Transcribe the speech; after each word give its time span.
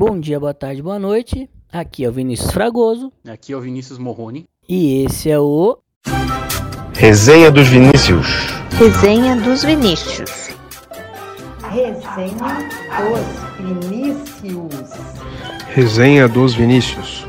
Bom 0.00 0.20
dia, 0.20 0.38
boa 0.38 0.54
tarde, 0.54 0.80
boa 0.80 0.96
noite. 0.96 1.50
Aqui 1.72 2.04
é 2.04 2.08
o 2.08 2.12
Vinícius 2.12 2.52
Fragoso. 2.52 3.12
Aqui 3.28 3.52
é 3.52 3.56
o 3.56 3.60
Vinícius 3.60 3.98
Morrone. 3.98 4.46
E 4.68 5.02
esse 5.02 5.28
é 5.28 5.40
o. 5.40 5.76
Resenha 6.94 7.50
dos 7.50 7.66
Vinícius. 7.66 8.28
Resenha 8.78 9.34
dos 9.34 9.64
Vinícius. 9.64 10.50
Resenha 11.64 12.68
dos 12.68 12.94
Vinícius. 13.58 14.70
Resenha 15.74 16.28
dos 16.28 16.54
Vinícius. 16.54 17.26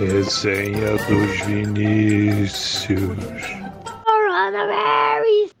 Resenha 0.00 0.96
dos 0.96 1.40
Vinícius. 1.46 2.98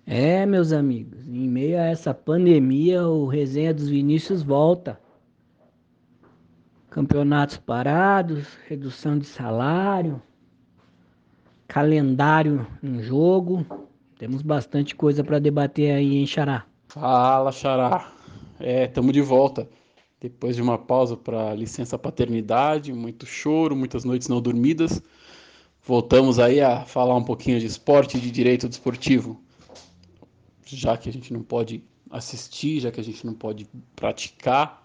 É, 0.04 0.44
meus 0.46 0.72
amigos, 0.72 1.28
em 1.28 1.48
meio 1.48 1.78
a 1.78 1.84
essa 1.84 2.12
pandemia, 2.12 3.06
o 3.06 3.28
Resenha 3.28 3.72
dos 3.72 3.88
Vinícius 3.88 4.42
volta. 4.42 4.98
Campeonatos 6.94 7.56
parados, 7.56 8.46
redução 8.68 9.18
de 9.18 9.26
salário, 9.26 10.22
calendário 11.66 12.64
em 12.80 13.02
jogo. 13.02 13.66
Temos 14.16 14.42
bastante 14.42 14.94
coisa 14.94 15.24
para 15.24 15.40
debater 15.40 15.92
aí, 15.92 16.18
hein, 16.18 16.24
Xará? 16.24 16.64
Fala, 16.86 17.50
Xará. 17.50 18.12
É, 18.60 18.84
estamos 18.84 19.12
de 19.12 19.20
volta. 19.20 19.68
Depois 20.20 20.54
de 20.54 20.62
uma 20.62 20.78
pausa 20.78 21.16
para 21.16 21.52
licença 21.52 21.98
paternidade, 21.98 22.92
muito 22.92 23.26
choro, 23.26 23.74
muitas 23.74 24.04
noites 24.04 24.28
não 24.28 24.40
dormidas, 24.40 25.02
voltamos 25.84 26.38
aí 26.38 26.60
a 26.60 26.84
falar 26.84 27.16
um 27.16 27.24
pouquinho 27.24 27.58
de 27.58 27.66
esporte 27.66 28.18
e 28.18 28.20
de 28.20 28.30
direito 28.30 28.68
desportivo. 28.68 29.42
Já 30.64 30.96
que 30.96 31.08
a 31.08 31.12
gente 31.12 31.32
não 31.32 31.42
pode 31.42 31.82
assistir, 32.08 32.78
já 32.78 32.92
que 32.92 33.00
a 33.00 33.04
gente 33.04 33.26
não 33.26 33.34
pode 33.34 33.66
praticar, 33.96 34.83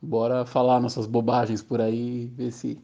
Bora 0.00 0.44
falar 0.44 0.80
nossas 0.80 1.06
bobagens 1.06 1.62
por 1.62 1.80
aí, 1.80 2.26
ver 2.34 2.52
se, 2.52 2.78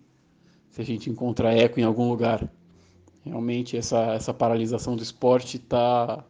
se 0.70 0.80
a 0.80 0.84
gente 0.84 1.10
encontra 1.10 1.52
eco 1.52 1.78
em 1.78 1.84
algum 1.84 2.08
lugar. 2.08 2.50
Realmente 3.24 3.76
essa, 3.76 4.14
essa 4.14 4.34
paralisação 4.34 4.96
do 4.96 5.02
esporte 5.02 5.56
está 5.56 6.24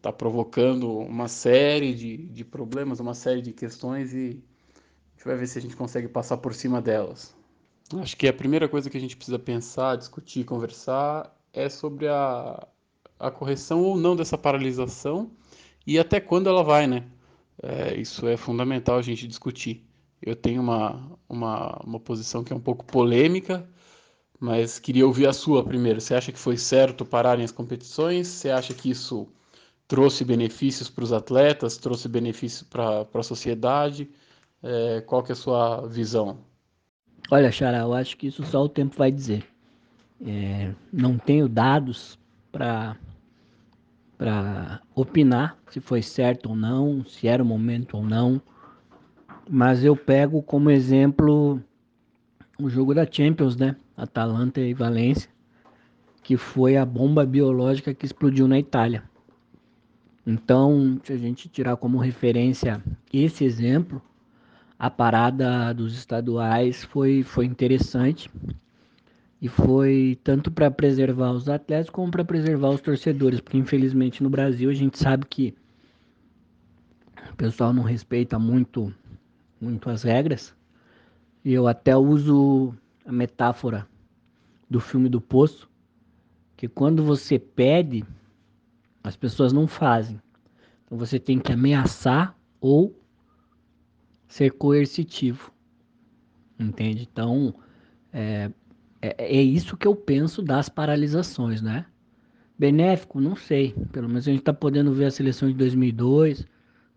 tá 0.00 0.12
provocando 0.12 0.98
uma 0.98 1.28
série 1.28 1.94
de, 1.94 2.16
de 2.28 2.44
problemas, 2.44 3.00
uma 3.00 3.14
série 3.14 3.42
de 3.42 3.52
questões 3.52 4.14
e 4.14 4.42
a 4.76 5.16
gente 5.16 5.24
vai 5.24 5.36
ver 5.36 5.46
se 5.46 5.58
a 5.58 5.62
gente 5.62 5.76
consegue 5.76 6.08
passar 6.08 6.36
por 6.36 6.54
cima 6.54 6.80
delas. 6.80 7.34
Acho 7.98 8.16
que 8.16 8.28
a 8.28 8.32
primeira 8.32 8.68
coisa 8.68 8.88
que 8.88 8.96
a 8.96 9.00
gente 9.00 9.16
precisa 9.16 9.38
pensar, 9.38 9.96
discutir, 9.96 10.44
conversar 10.44 11.36
é 11.52 11.68
sobre 11.68 12.06
a, 12.06 12.66
a 13.18 13.30
correção 13.30 13.82
ou 13.82 13.96
não 13.96 14.14
dessa 14.14 14.38
paralisação 14.38 15.30
e 15.86 15.98
até 15.98 16.20
quando 16.20 16.48
ela 16.48 16.62
vai, 16.62 16.86
né? 16.86 17.04
É, 17.62 17.94
isso 17.96 18.26
é 18.28 18.36
fundamental 18.36 18.98
a 18.98 19.02
gente 19.02 19.26
discutir. 19.26 19.84
Eu 20.22 20.36
tenho 20.36 20.60
uma, 20.60 21.18
uma, 21.28 21.80
uma 21.84 22.00
posição 22.00 22.44
que 22.44 22.52
é 22.52 22.56
um 22.56 22.60
pouco 22.60 22.84
polêmica, 22.84 23.66
mas 24.38 24.78
queria 24.78 25.06
ouvir 25.06 25.26
a 25.26 25.32
sua 25.32 25.64
primeiro. 25.64 26.00
Você 26.00 26.14
acha 26.14 26.32
que 26.32 26.38
foi 26.38 26.56
certo 26.56 27.04
pararem 27.04 27.44
as 27.44 27.52
competições? 27.52 28.28
Você 28.28 28.50
acha 28.50 28.74
que 28.74 28.90
isso 28.90 29.28
trouxe 29.88 30.24
benefícios 30.24 30.90
para 30.90 31.04
os 31.04 31.12
atletas, 31.12 31.78
trouxe 31.78 32.08
benefícios 32.08 32.62
para 32.62 33.06
a 33.12 33.22
sociedade? 33.22 34.10
É, 34.62 35.00
qual 35.02 35.22
que 35.22 35.32
é 35.32 35.34
a 35.34 35.36
sua 35.36 35.86
visão? 35.86 36.38
Olha, 37.30 37.50
Xará, 37.50 37.78
eu 37.78 37.94
acho 37.94 38.16
que 38.16 38.26
isso 38.26 38.44
só 38.44 38.62
o 38.62 38.68
tempo 38.68 38.96
vai 38.96 39.10
dizer. 39.10 39.46
É, 40.24 40.74
não 40.92 41.16
tenho 41.16 41.48
dados 41.48 42.18
para 42.52 42.96
para 44.18 44.82
opinar 44.94 45.56
se 45.70 45.80
foi 45.80 46.02
certo 46.02 46.50
ou 46.50 46.54
não, 46.54 47.02
se 47.06 47.26
era 47.26 47.42
o 47.42 47.46
momento 47.46 47.96
ou 47.96 48.04
não 48.04 48.42
mas 49.52 49.82
eu 49.82 49.96
pego 49.96 50.40
como 50.40 50.70
exemplo 50.70 51.60
o 52.56 52.70
jogo 52.70 52.94
da 52.94 53.04
Champions, 53.10 53.56
né? 53.56 53.74
Atalanta 53.96 54.60
e 54.60 54.72
Valência, 54.72 55.28
que 56.22 56.36
foi 56.36 56.76
a 56.76 56.86
bomba 56.86 57.26
biológica 57.26 57.92
que 57.92 58.06
explodiu 58.06 58.46
na 58.46 58.60
Itália. 58.60 59.02
Então, 60.24 61.00
se 61.02 61.12
a 61.12 61.16
gente 61.16 61.48
tirar 61.48 61.76
como 61.76 61.98
referência 61.98 62.80
esse 63.12 63.44
exemplo, 63.44 64.00
a 64.78 64.88
parada 64.88 65.72
dos 65.74 65.96
estaduais 65.96 66.84
foi, 66.84 67.24
foi 67.24 67.44
interessante 67.44 68.30
e 69.42 69.48
foi 69.48 70.16
tanto 70.22 70.52
para 70.52 70.70
preservar 70.70 71.32
os 71.32 71.48
atletas 71.48 71.90
como 71.90 72.12
para 72.12 72.24
preservar 72.24 72.70
os 72.70 72.80
torcedores, 72.80 73.40
porque 73.40 73.58
infelizmente 73.58 74.22
no 74.22 74.30
Brasil 74.30 74.70
a 74.70 74.74
gente 74.74 74.96
sabe 74.96 75.26
que 75.26 75.54
o 77.32 77.36
pessoal 77.36 77.72
não 77.72 77.82
respeita 77.82 78.38
muito 78.38 78.94
muito 79.60 79.90
as 79.90 80.02
regras. 80.02 80.54
E 81.44 81.52
eu 81.52 81.66
até 81.66 81.96
uso 81.96 82.74
a 83.04 83.12
metáfora 83.12 83.86
do 84.68 84.80
filme 84.80 85.08
do 85.08 85.20
Poço, 85.20 85.68
que 86.56 86.68
quando 86.68 87.02
você 87.02 87.38
pede, 87.38 88.04
as 89.02 89.16
pessoas 89.16 89.52
não 89.52 89.66
fazem. 89.66 90.20
Então 90.84 90.96
você 90.96 91.18
tem 91.18 91.38
que 91.38 91.52
ameaçar 91.52 92.36
ou 92.60 92.96
ser 94.28 94.52
coercitivo. 94.52 95.52
Entende? 96.58 97.08
Então, 97.10 97.54
é, 98.12 98.50
é, 99.00 99.38
é 99.38 99.42
isso 99.42 99.76
que 99.76 99.88
eu 99.88 99.96
penso 99.96 100.42
das 100.42 100.68
paralisações, 100.68 101.62
né? 101.62 101.86
Benéfico, 102.58 103.20
não 103.20 103.34
sei. 103.34 103.74
Pelo 103.90 104.08
menos 104.08 104.28
a 104.28 104.30
gente 104.30 104.40
está 104.40 104.52
podendo 104.52 104.92
ver 104.92 105.06
a 105.06 105.10
seleção 105.10 105.48
de 105.48 105.54
2002, 105.54 106.46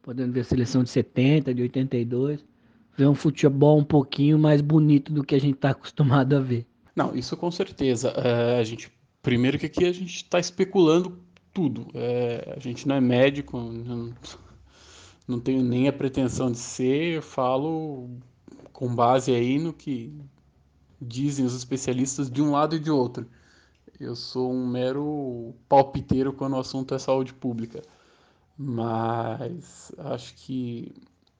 podendo 0.02 0.34
ver 0.34 0.41
a 0.41 0.44
seleção 0.44 0.84
de 0.84 0.90
70, 0.90 1.53
de 1.53 1.62
82 1.62 2.46
ver 2.95 3.07
um 3.07 3.15
futebol 3.15 3.77
um 3.79 3.83
pouquinho 3.83 4.37
mais 4.37 4.61
bonito 4.61 5.11
do 5.11 5.23
que 5.23 5.35
a 5.35 5.39
gente 5.39 5.55
está 5.55 5.71
acostumado 5.71 6.35
a 6.35 6.39
ver. 6.39 6.65
Não, 6.95 7.15
isso 7.15 7.35
com 7.35 7.49
certeza. 7.49 8.09
É, 8.09 8.59
a 8.59 8.63
gente, 8.63 8.91
primeiro 9.21 9.57
que 9.57 9.65
aqui 9.65 9.85
a 9.85 9.91
gente 9.91 10.15
está 10.15 10.39
especulando 10.39 11.19
tudo. 11.53 11.87
É, 11.93 12.53
a 12.55 12.59
gente 12.59 12.87
não 12.87 12.95
é 12.95 13.01
médico, 13.01 13.59
não, 13.59 14.13
não 15.27 15.39
tenho 15.39 15.63
nem 15.63 15.87
a 15.87 15.93
pretensão 15.93 16.51
de 16.51 16.57
ser. 16.57 17.15
Eu 17.15 17.21
falo 17.21 18.09
com 18.71 18.93
base 18.93 19.33
aí 19.33 19.57
no 19.57 19.73
que 19.73 20.13
dizem 21.01 21.45
os 21.45 21.55
especialistas 21.55 22.29
de 22.29 22.41
um 22.41 22.51
lado 22.51 22.75
e 22.75 22.79
de 22.79 22.91
outro. 22.91 23.27
Eu 23.99 24.15
sou 24.15 24.51
um 24.51 24.67
mero 24.67 25.53
palpiteiro 25.69 26.33
quando 26.33 26.53
o 26.53 26.59
assunto 26.59 26.93
é 26.93 26.99
saúde 26.99 27.33
pública. 27.33 27.81
Mas 28.57 29.91
acho 29.97 30.35
que 30.35 30.93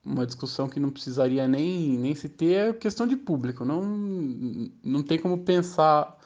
uma 0.05 0.25
discussão 0.25 0.67
que 0.67 0.79
não 0.79 0.89
precisaria 0.89 1.47
nem, 1.47 1.97
nem 1.97 2.13
se 2.13 2.27
ter 2.27 2.53
é 2.53 2.73
questão 2.73 3.07
de 3.07 3.15
público. 3.15 3.63
Não, 3.63 3.81
não 4.83 5.01
tem 5.01 5.17
como 5.17 5.39
pensar 5.39 6.17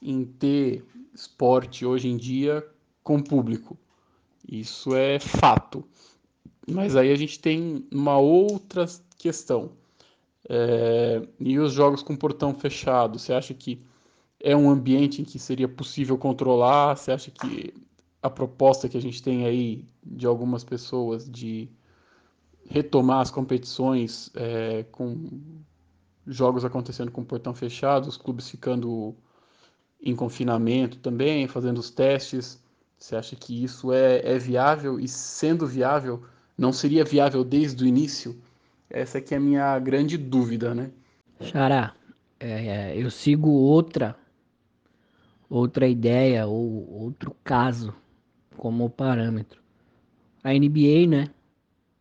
em 0.00 0.24
ter 0.24 0.84
esporte 1.12 1.84
hoje 1.84 2.08
em 2.08 2.16
dia 2.16 2.66
com 3.02 3.20
público. 3.20 3.76
Isso 4.48 4.94
é 4.94 5.18
fato. 5.18 5.84
Mas 6.68 6.94
aí 6.94 7.12
a 7.12 7.16
gente 7.16 7.38
tem 7.40 7.86
uma 7.92 8.18
outra 8.18 8.86
questão. 9.18 9.72
É, 10.48 11.26
e 11.40 11.58
os 11.58 11.72
jogos 11.72 12.02
com 12.02 12.16
portão 12.16 12.54
fechado? 12.54 13.18
Você 13.18 13.32
acha 13.32 13.52
que 13.52 13.82
é 14.38 14.56
um 14.56 14.70
ambiente 14.70 15.20
em 15.20 15.24
que 15.24 15.38
seria 15.38 15.68
possível 15.68 16.16
controlar? 16.16 16.96
Você 16.96 17.10
acha 17.10 17.30
que 17.30 17.74
a 18.22 18.30
proposta 18.30 18.88
que 18.88 18.96
a 18.96 19.02
gente 19.02 19.22
tem 19.22 19.46
aí 19.46 19.84
de 20.04 20.26
algumas 20.26 20.62
pessoas 20.62 21.28
de 21.28 21.68
retomar 22.68 23.20
as 23.20 23.30
competições 23.30 24.30
é, 24.34 24.84
com 24.90 25.30
jogos 26.26 26.64
acontecendo 26.64 27.10
com 27.10 27.24
portão 27.24 27.54
fechado, 27.54 28.08
os 28.08 28.16
clubes 28.16 28.50
ficando 28.50 29.14
em 30.02 30.14
confinamento 30.14 30.98
também, 30.98 31.46
fazendo 31.46 31.78
os 31.78 31.90
testes. 31.90 32.62
Você 32.98 33.16
acha 33.16 33.36
que 33.36 33.64
isso 33.64 33.92
é, 33.92 34.20
é 34.24 34.38
viável? 34.38 34.98
E 34.98 35.06
sendo 35.06 35.66
viável, 35.66 36.22
não 36.56 36.72
seria 36.72 37.04
viável 37.04 37.44
desde 37.44 37.84
o 37.84 37.86
início? 37.86 38.40
Essa 38.88 39.18
é 39.18 39.36
a 39.36 39.40
minha 39.40 39.78
grande 39.78 40.16
dúvida, 40.16 40.74
né? 40.74 40.90
Xará, 41.40 41.94
é, 42.40 42.66
é 42.66 42.96
eu 42.96 43.10
sigo 43.10 43.50
outra 43.50 44.16
outra 45.48 45.86
ideia 45.86 46.46
ou 46.46 47.02
outro 47.02 47.34
caso 47.44 47.94
como 48.56 48.90
parâmetro. 48.90 49.60
A 50.42 50.52
NBA, 50.52 51.06
né? 51.08 51.30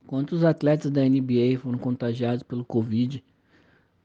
Quantos 0.07 0.43
atletas 0.43 0.91
da 0.91 1.01
NBA 1.01 1.59
foram 1.59 1.79
contagiados 1.79 2.43
pelo 2.43 2.63
Covid 2.63 3.23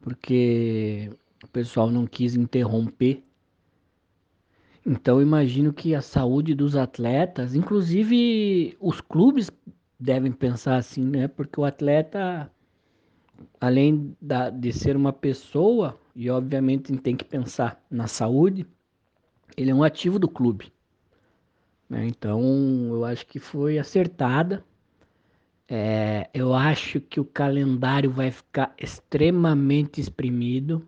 porque 0.01 1.13
o 1.45 1.49
pessoal 1.49 1.91
não 1.91 2.07
quis 2.07 2.35
interromper? 2.35 3.23
Então 4.85 5.21
imagino 5.21 5.73
que 5.73 5.95
a 5.95 6.01
saúde 6.01 6.55
dos 6.55 6.75
atletas, 6.75 7.55
inclusive 7.55 8.77
os 8.81 9.01
clubes 9.01 9.51
devem 9.99 10.33
pensar 10.33 10.77
assim, 10.77 11.05
né? 11.05 11.29
Porque 11.29 11.61
o 11.61 11.65
atleta, 11.65 12.51
além 13.61 14.17
da, 14.21 14.49
de 14.49 14.73
ser 14.73 14.97
uma 14.97 15.13
pessoa, 15.13 16.01
e 16.17 16.31
obviamente 16.31 16.97
tem 16.97 17.15
que 17.15 17.25
pensar 17.25 17.85
na 17.91 18.07
saúde, 18.07 18.67
ele 19.55 19.71
é 19.71 19.75
um 19.75 19.83
ativo 19.83 20.19
do 20.19 20.29
clube. 20.29 20.73
Né? 21.89 22.07
Então 22.07 22.41
eu 22.89 23.05
acho 23.05 23.27
que 23.27 23.39
foi 23.39 23.79
acertada 23.79 24.65
É, 25.73 26.29
eu 26.35 26.53
acho 26.53 27.01
que 27.01 27.21
o 27.21 27.25
calendário 27.25 28.11
vai 28.11 28.33
ficar 28.33 28.75
extremamente 28.77 30.01
exprimido 30.01 30.85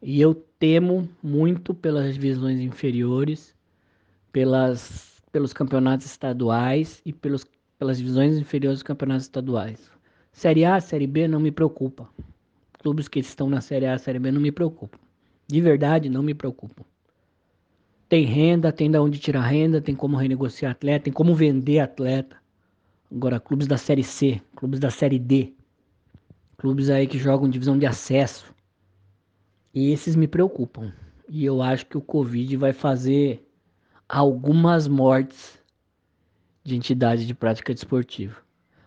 e 0.00 0.20
eu 0.20 0.36
temo 0.36 1.08
muito 1.20 1.74
pelas 1.74 2.14
divisões 2.14 2.60
inferiores, 2.60 3.56
pelas, 4.30 5.20
pelos 5.32 5.52
campeonatos 5.52 6.06
estaduais 6.06 7.02
e 7.04 7.12
pelos, 7.12 7.44
pelas 7.76 7.98
divisões 7.98 8.38
inferiores 8.38 8.78
dos 8.78 8.84
campeonatos 8.84 9.24
estaduais. 9.24 9.90
Série 10.32 10.64
A, 10.64 10.80
Série 10.80 11.08
B 11.08 11.26
não 11.26 11.40
me 11.40 11.50
preocupa. 11.50 12.08
Clubes 12.78 13.08
que 13.08 13.18
estão 13.18 13.50
na 13.50 13.60
Série 13.60 13.86
A, 13.86 13.98
Série 13.98 14.20
B 14.20 14.30
não 14.30 14.40
me 14.40 14.52
preocupam. 14.52 15.00
De 15.48 15.60
verdade, 15.60 16.08
não 16.08 16.22
me 16.22 16.34
preocupam. 16.34 16.84
Tem 18.08 18.24
renda, 18.24 18.70
tem 18.72 18.88
da 18.88 19.02
onde 19.02 19.18
tirar 19.18 19.42
renda, 19.42 19.80
tem 19.80 19.96
como 19.96 20.16
renegociar 20.16 20.70
atleta, 20.70 21.06
tem 21.06 21.12
como 21.12 21.34
vender 21.34 21.80
atleta. 21.80 22.37
Agora, 23.10 23.40
clubes 23.40 23.66
da 23.66 23.78
Série 23.78 24.04
C, 24.04 24.40
clubes 24.54 24.78
da 24.78 24.90
Série 24.90 25.18
D, 25.18 25.54
clubes 26.58 26.90
aí 26.90 27.06
que 27.06 27.18
jogam 27.18 27.48
divisão 27.48 27.78
de 27.78 27.86
acesso. 27.86 28.54
E 29.72 29.90
esses 29.92 30.14
me 30.14 30.28
preocupam. 30.28 30.92
E 31.28 31.44
eu 31.44 31.62
acho 31.62 31.86
que 31.86 31.96
o 31.96 32.02
Covid 32.02 32.56
vai 32.56 32.72
fazer 32.72 33.46
algumas 34.08 34.86
mortes 34.86 35.58
de 36.62 36.76
entidades 36.76 37.26
de 37.26 37.34
prática 37.34 37.72
desportiva. 37.72 38.36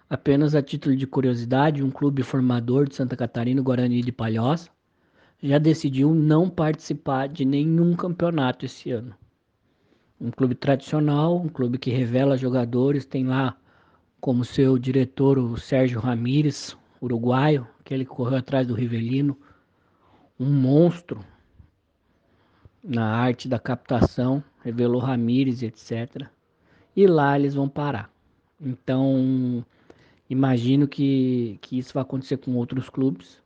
Apenas 0.08 0.54
a 0.54 0.62
título 0.62 0.96
de 0.96 1.08
curiosidade, 1.08 1.84
um 1.84 1.90
clube 1.90 2.22
formador 2.22 2.88
de 2.88 2.96
Santa 2.96 3.16
Catarina, 3.16 3.62
Guarani 3.62 4.02
de 4.02 4.12
Palhoça, 4.12 4.70
já 5.42 5.58
decidiu 5.58 6.14
não 6.14 6.50
participar 6.50 7.28
de 7.28 7.44
nenhum 7.46 7.96
campeonato 7.96 8.66
esse 8.66 8.92
ano. 8.92 9.16
Um 10.20 10.30
clube 10.30 10.54
tradicional, 10.54 11.38
um 11.38 11.48
clube 11.48 11.80
que 11.80 11.90
revela 11.90 12.38
jogadores, 12.38 13.06
tem 13.06 13.26
lá 13.26 13.58
como 14.22 14.46
seu 14.46 14.78
diretor 14.78 15.40
o 15.40 15.58
Sérgio 15.58 16.00
Ramírez, 16.00 16.78
uruguaio, 17.02 17.68
aquele 17.80 18.06
que 18.06 18.12
correu 18.12 18.38
atrás 18.38 18.68
do 18.68 18.76
Rivelino, 18.76 19.36
um 20.40 20.54
monstro 20.54 21.26
na 22.84 23.16
arte 23.16 23.50
da 23.50 23.58
captação, 23.58 24.44
revelou 24.64 25.02
Ramírez, 25.02 25.64
etc. 25.64 26.28
E 26.96 27.08
lá 27.08 27.38
eles 27.38 27.56
vão 27.56 27.68
parar. 27.68 28.12
Então, 28.60 29.66
imagino 30.30 30.88
que, 30.88 31.58
que 31.60 31.80
isso 31.80 31.94
vai 31.94 32.04
acontecer 32.04 32.38
com 32.38 32.56
outros 32.56 32.90
clubes. 32.90 33.42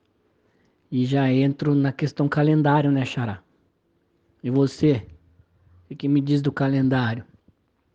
E 0.92 1.06
já 1.06 1.32
entro 1.32 1.74
na 1.74 1.94
questão 1.94 2.28
calendário, 2.28 2.92
né, 2.92 3.06
Xará? 3.06 3.42
E 4.44 4.50
você? 4.50 5.08
O 5.90 5.96
que 5.96 6.08
me 6.08 6.20
diz 6.20 6.42
do 6.42 6.52
calendário? 6.52 7.26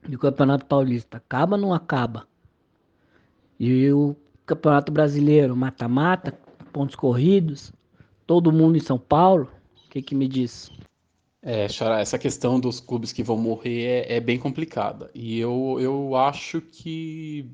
Do 0.09 0.19
Campeonato 0.19 0.65
Paulista? 0.65 1.19
Acaba 1.19 1.57
ou 1.57 1.63
não 1.63 1.75
acaba? 1.75 2.30
E 3.61 3.93
o 3.93 4.17
Campeonato 4.47 4.91
Brasileiro, 4.91 5.55
mata-mata, 5.55 6.33
pontos 6.73 6.97
corridos, 6.97 7.71
todo 8.27 8.51
mundo 8.51 8.79
em 8.79 8.81
São 8.81 8.99
Paulo? 8.99 9.51
O 9.87 9.91
que, 9.91 10.01
que 10.01 10.15
me 10.15 10.27
diz? 10.27 10.73
É, 11.43 11.69
Xará, 11.69 12.01
essa 12.01 12.19
questão 12.19 12.59
dos 12.59 12.81
clubes 12.81 13.13
que 13.13 13.23
vão 13.23 13.37
morrer 13.37 13.83
é, 13.83 14.17
é 14.17 14.21
bem 14.21 14.39
complicada. 14.39 15.11
E 15.15 15.39
eu, 15.39 15.77
eu 15.79 16.17
acho 16.17 16.63
que 16.63 17.51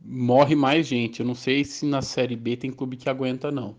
morre 0.00 0.56
mais 0.56 0.88
gente. 0.88 1.20
Eu 1.20 1.26
não 1.26 1.36
sei 1.36 1.64
se 1.64 1.86
na 1.86 2.02
Série 2.02 2.34
B 2.34 2.56
tem 2.56 2.72
clube 2.72 2.96
que 2.96 3.08
aguenta, 3.08 3.52
não. 3.52 3.76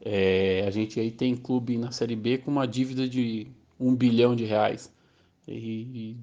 É, 0.00 0.64
a 0.64 0.70
gente 0.70 1.00
aí 1.00 1.10
tem 1.10 1.36
clube 1.36 1.76
na 1.76 1.90
Série 1.90 2.14
B 2.14 2.38
com 2.38 2.52
uma 2.52 2.68
dívida 2.68 3.08
de 3.08 3.48
um 3.80 3.96
bilhão 3.96 4.36
de 4.36 4.44
reais. 4.44 4.92
E, 5.48 6.16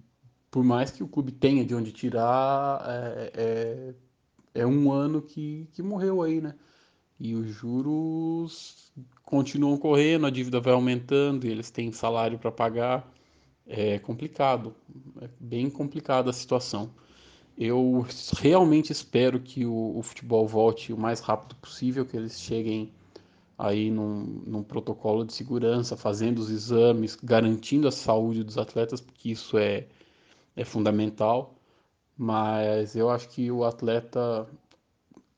por 0.49 0.63
mais 0.63 0.91
que 0.91 1.03
o 1.03 1.07
clube 1.09 1.33
tenha 1.33 1.65
de 1.65 1.75
onde 1.75 1.91
tirar, 1.91 2.81
é, 2.87 3.31
é, 3.35 3.93
é 4.53 4.65
um 4.65 4.91
ano 4.91 5.21
que, 5.21 5.67
que 5.73 5.81
morreu 5.81 6.21
aí, 6.21 6.41
né? 6.41 6.55
E 7.19 7.35
os 7.35 7.47
juros 7.47 8.91
continuam 9.23 9.77
correndo, 9.77 10.25
a 10.25 10.29
dívida 10.29 10.59
vai 10.59 10.73
aumentando, 10.73 11.45
e 11.45 11.51
eles 11.51 11.69
têm 11.69 11.91
salário 11.91 12.39
para 12.39 12.51
pagar. 12.51 13.11
É 13.67 13.99
complicado, 13.99 14.73
é 15.21 15.29
bem 15.39 15.69
complicada 15.69 16.29
a 16.29 16.33
situação. 16.33 16.89
Eu 17.57 18.05
realmente 18.37 18.91
espero 18.91 19.39
que 19.39 19.65
o, 19.65 19.97
o 19.97 20.01
futebol 20.01 20.47
volte 20.47 20.93
o 20.93 20.97
mais 20.97 21.19
rápido 21.19 21.55
possível, 21.55 22.05
que 22.05 22.15
eles 22.15 22.39
cheguem 22.39 22.91
aí 23.57 23.91
num, 23.91 24.41
num, 24.47 24.63
protocolo 24.63 25.25
de 25.25 25.33
segurança, 25.33 25.97
fazendo 25.97 26.39
os 26.39 26.49
exames, 26.49 27.17
garantindo 27.21 27.89
a 27.89 27.91
saúde 27.91 28.45
dos 28.45 28.57
atletas, 28.57 29.01
porque 29.01 29.29
isso 29.31 29.57
é, 29.57 29.87
é 30.55 30.63
fundamental. 30.63 31.58
Mas 32.21 32.97
eu 32.97 33.09
acho 33.09 33.29
que 33.29 33.49
o 33.49 33.63
atleta, 33.63 34.45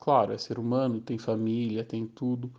claro, 0.00 0.32
é 0.32 0.38
ser 0.38 0.58
humano, 0.58 1.00
tem 1.00 1.16
família, 1.16 1.84
tem 1.84 2.08
tudo, 2.08 2.52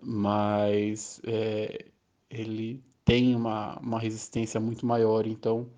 mas 0.00 1.20
é, 1.22 1.84
ele 2.30 2.82
tem 3.04 3.36
uma, 3.36 3.78
uma 3.80 4.00
resistência 4.00 4.58
muito 4.58 4.86
maior. 4.86 5.26
Então, 5.26 5.68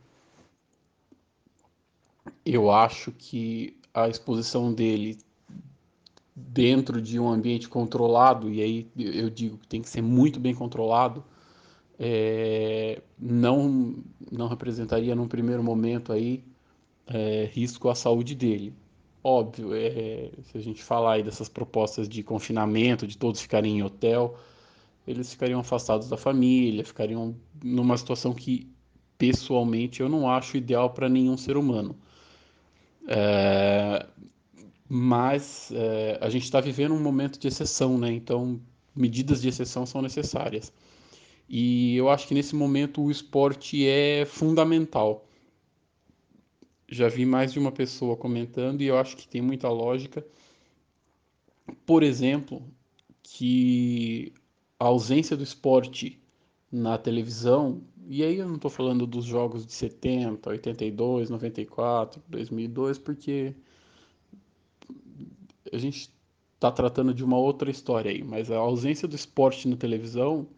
eu 2.47 2.71
acho 2.71 3.11
que 3.11 3.77
a 3.93 4.09
exposição 4.09 4.73
dele 4.73 5.19
dentro 6.37 7.03
de 7.03 7.19
um 7.19 7.29
ambiente 7.29 7.69
controlado, 7.69 8.49
e 8.53 8.63
aí 8.63 8.89
eu 8.97 9.29
digo 9.29 9.59
que 9.59 9.67
tem 9.67 9.83
que 9.83 9.89
ser 9.91 10.01
muito 10.01 10.39
bem 10.39 10.55
controlado, 10.55 11.25
é, 11.99 13.03
não, 13.19 13.97
não 14.31 14.47
representaria 14.47 15.17
num 15.17 15.27
primeiro 15.27 15.65
momento 15.65 16.13
aí 16.13 16.45
é, 17.11 17.51
risco 17.53 17.89
à 17.89 17.95
saúde 17.95 18.35
dele. 18.35 18.73
Óbvio, 19.23 19.75
é, 19.75 20.31
se 20.45 20.57
a 20.57 20.61
gente 20.61 20.83
falar 20.83 21.15
aí 21.15 21.23
dessas 21.23 21.49
propostas 21.49 22.09
de 22.09 22.23
confinamento, 22.23 23.07
de 23.07 23.19
todos 23.19 23.41
ficarem 23.41 23.79
em 23.79 23.83
hotel, 23.83 24.39
eles 25.07 25.31
ficariam 25.33 25.61
afastados 25.61 26.09
da 26.09 26.17
família, 26.17 26.85
ficariam 26.85 27.35
numa 27.63 27.97
situação 27.99 28.33
que 28.33 28.71
pessoalmente 29.19 30.01
eu 30.01 30.09
não 30.09 30.31
acho 30.31 30.57
ideal 30.57 30.91
para 30.91 31.09
nenhum 31.09 31.37
ser 31.37 31.57
humano. 31.57 31.95
É, 33.07 34.07
mas 34.89 35.71
é, 35.75 36.19
a 36.21 36.31
gente 36.31 36.45
está 36.45 36.61
vivendo 36.61 36.95
um 36.95 37.03
momento 37.03 37.39
de 37.39 37.49
exceção, 37.49 37.99
né? 37.99 38.11
Então, 38.13 38.61
medidas 38.95 39.43
de 39.43 39.49
exceção 39.49 39.85
são 39.85 40.01
necessárias. 40.01 40.73
E 41.49 41.97
eu 41.97 42.09
acho 42.09 42.27
que 42.29 42.35
nesse 42.35 42.55
momento 42.55 43.03
o 43.03 43.11
esporte 43.11 43.87
é 43.87 44.25
fundamental. 44.25 45.27
Já 46.91 47.09
vi 47.09 47.25
mais 47.25 47.53
de 47.53 47.59
uma 47.59 47.71
pessoa 47.71 48.17
comentando 48.17 48.83
e 48.83 48.87
eu 48.87 48.99
acho 48.99 49.17
que 49.17 49.29
tem 49.29 49.41
muita 49.41 49.69
lógica. 49.69 50.27
Por 51.87 52.03
exemplo, 52.03 52.63
que 53.23 54.33
a 54.79 54.87
ausência 54.87 55.37
do 55.37 55.45
esporte 55.45 56.21
na 56.71 56.99
televisão, 56.99 57.81
e 58.09 58.25
aí 58.25 58.39
eu 58.39 58.49
não 58.49 58.57
estou 58.57 58.71
falando 58.71 59.07
dos 59.07 59.25
jogos 59.25 59.65
de 59.65 59.73
70, 59.73 60.51
82, 60.51 61.31
94, 61.31 62.21
2002, 62.29 62.99
porque 62.99 63.55
a 65.73 65.79
gente 65.79 66.11
está 66.55 66.73
tratando 66.73 67.15
de 67.15 67.25
uma 67.25 67.39
outra 67.39 67.71
história 67.71 68.11
aí, 68.11 68.23
mas 68.23 68.51
a 68.51 68.57
ausência 68.57 69.07
do 69.07 69.15
esporte 69.15 69.69
na 69.69 69.77
televisão 69.77 70.49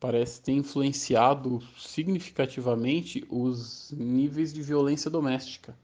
parece 0.00 0.40
ter 0.40 0.52
influenciado 0.52 1.60
significativamente 1.78 3.24
os 3.30 3.92
níveis 3.92 4.52
de 4.52 4.62
violência 4.62 5.10
doméstica. 5.10 5.76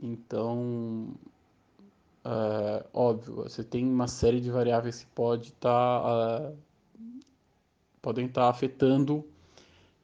Então, 0.00 1.14
é, 2.24 2.84
óbvio, 2.92 3.34
você 3.34 3.64
tem 3.64 3.84
uma 3.84 4.06
série 4.06 4.40
de 4.40 4.50
variáveis 4.50 5.00
que 5.00 5.06
pode 5.06 5.52
tá, 5.52 6.50
uh, 6.50 6.56
podem 8.00 8.26
estar 8.26 8.42
tá 8.42 8.48
afetando 8.48 9.24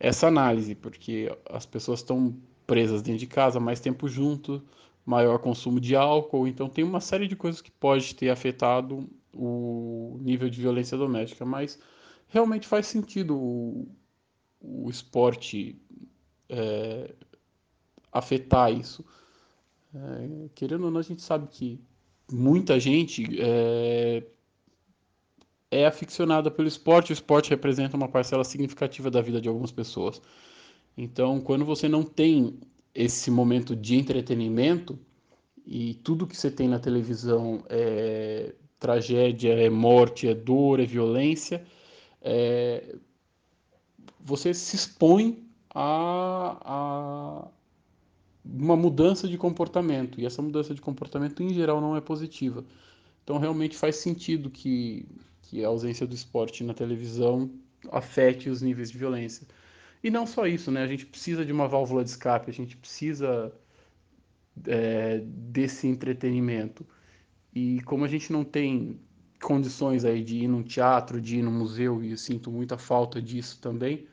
essa 0.01 0.27
análise, 0.27 0.75
porque 0.75 1.35
as 1.49 1.65
pessoas 1.67 2.01
estão 2.01 2.35
presas 2.67 3.03
dentro 3.03 3.21
de 3.21 3.27
casa 3.27 3.59
mais 3.61 3.81
tempo 3.81 4.09
junto, 4.09 4.63
maior 5.05 5.39
consumo 5.39 5.81
de 5.81 5.97
álcool, 5.97 6.47
então 6.47 6.69
tem 6.69 6.85
uma 6.85 7.01
série 7.01 7.27
de 7.27 7.35
coisas 7.35 7.61
que 7.63 7.71
pode 7.71 8.15
ter 8.15 8.31
afetado 8.31 9.09
o 9.33 10.19
nível 10.21 10.51
de 10.51 10.61
violência 10.61 10.99
doméstica, 10.99 11.45
mas 11.45 11.79
realmente 12.29 12.67
faz 12.67 12.87
sentido 12.87 13.37
o, 13.37 13.89
o 14.61 14.89
esporte 14.89 15.81
é, 16.49 17.15
afetar 18.13 18.73
isso. 18.73 19.05
É, 19.95 20.49
querendo 20.55 20.85
ou 20.85 20.91
não, 20.91 21.01
a 21.01 21.03
gente 21.03 21.23
sabe 21.23 21.49
que 21.49 21.81
muita 22.31 22.79
gente 22.79 23.27
é, 23.41 24.23
é 25.71 25.87
aficionada 25.87 26.51
pelo 26.51 26.69
esporte, 26.69 27.13
o 27.13 27.15
esporte 27.15 27.51
representa 27.51 27.97
uma 27.97 28.09
parcela 28.09 28.45
significativa 28.45 29.11
da 29.11 29.21
vida 29.21 29.41
de 29.41 29.49
algumas 29.49 29.73
pessoas. 29.73 30.21
Então, 30.97 31.41
quando 31.41 31.65
você 31.65 31.89
não 31.89 32.03
tem 32.03 32.59
esse 32.95 33.31
momento 33.31 33.77
de 33.77 33.97
entretenimento 33.97 34.99
e 35.65 35.95
tudo 35.95 36.27
que 36.27 36.37
você 36.37 36.51
tem 36.51 36.69
na 36.69 36.79
televisão 36.79 37.63
é 37.69 38.55
tragédia, 38.79 39.53
é 39.53 39.69
morte, 39.69 40.29
é 40.29 40.35
dor, 40.35 40.81
é 40.81 40.87
violência, 40.87 41.65
é, 42.31 42.95
você 44.21 44.53
se 44.53 44.77
expõe 44.77 45.43
a, 45.75 46.59
a 46.63 47.49
uma 48.45 48.77
mudança 48.77 49.27
de 49.27 49.39
comportamento, 49.39 50.21
e 50.21 50.27
essa 50.27 50.43
mudança 50.43 50.75
de 50.75 50.81
comportamento 50.81 51.43
em 51.43 51.55
geral 51.55 51.81
não 51.81 51.97
é 51.97 52.01
positiva. 52.01 52.65
Então 53.25 53.39
realmente 53.39 53.77
faz 53.77 53.97
sentido 53.97 54.51
que, 54.51 55.07
que 55.43 55.65
a 55.65 55.69
ausência 55.69 56.07
do 56.07 56.15
esporte 56.15 56.63
na 56.63 56.75
televisão 56.75 57.51
afete 57.91 58.51
os 58.51 58.61
níveis 58.61 58.91
de 58.91 58.99
violência. 58.99 59.47
E 60.03 60.11
não 60.11 60.27
só 60.27 60.47
isso, 60.47 60.71
né? 60.71 60.83
A 60.83 60.87
gente 60.87 61.07
precisa 61.07 61.45
de 61.45 61.53
uma 61.53 61.67
válvula 61.67 62.05
de 62.05 62.11
escape, 62.11 62.51
a 62.51 62.55
gente 62.55 62.77
precisa 62.77 63.53
é, 64.67 65.19
desse 65.25 65.87
entretenimento. 65.87 66.87
E 67.55 67.81
como 67.83 68.05
a 68.05 68.09
gente 68.09 68.33
não 68.33 68.45
tem 68.45 68.99
condições 69.43 70.05
aí 70.05 70.23
de 70.23 70.39
ir 70.39 70.49
num 70.49 70.63
teatro, 70.63 71.21
de 71.21 71.39
ir 71.39 71.43
num 71.43 71.53
museu, 71.53 72.03
e 72.03 72.17
sinto 72.17 72.51
muita 72.51 72.77
falta 72.77 73.21
disso 73.21 73.59
também, 73.61 74.07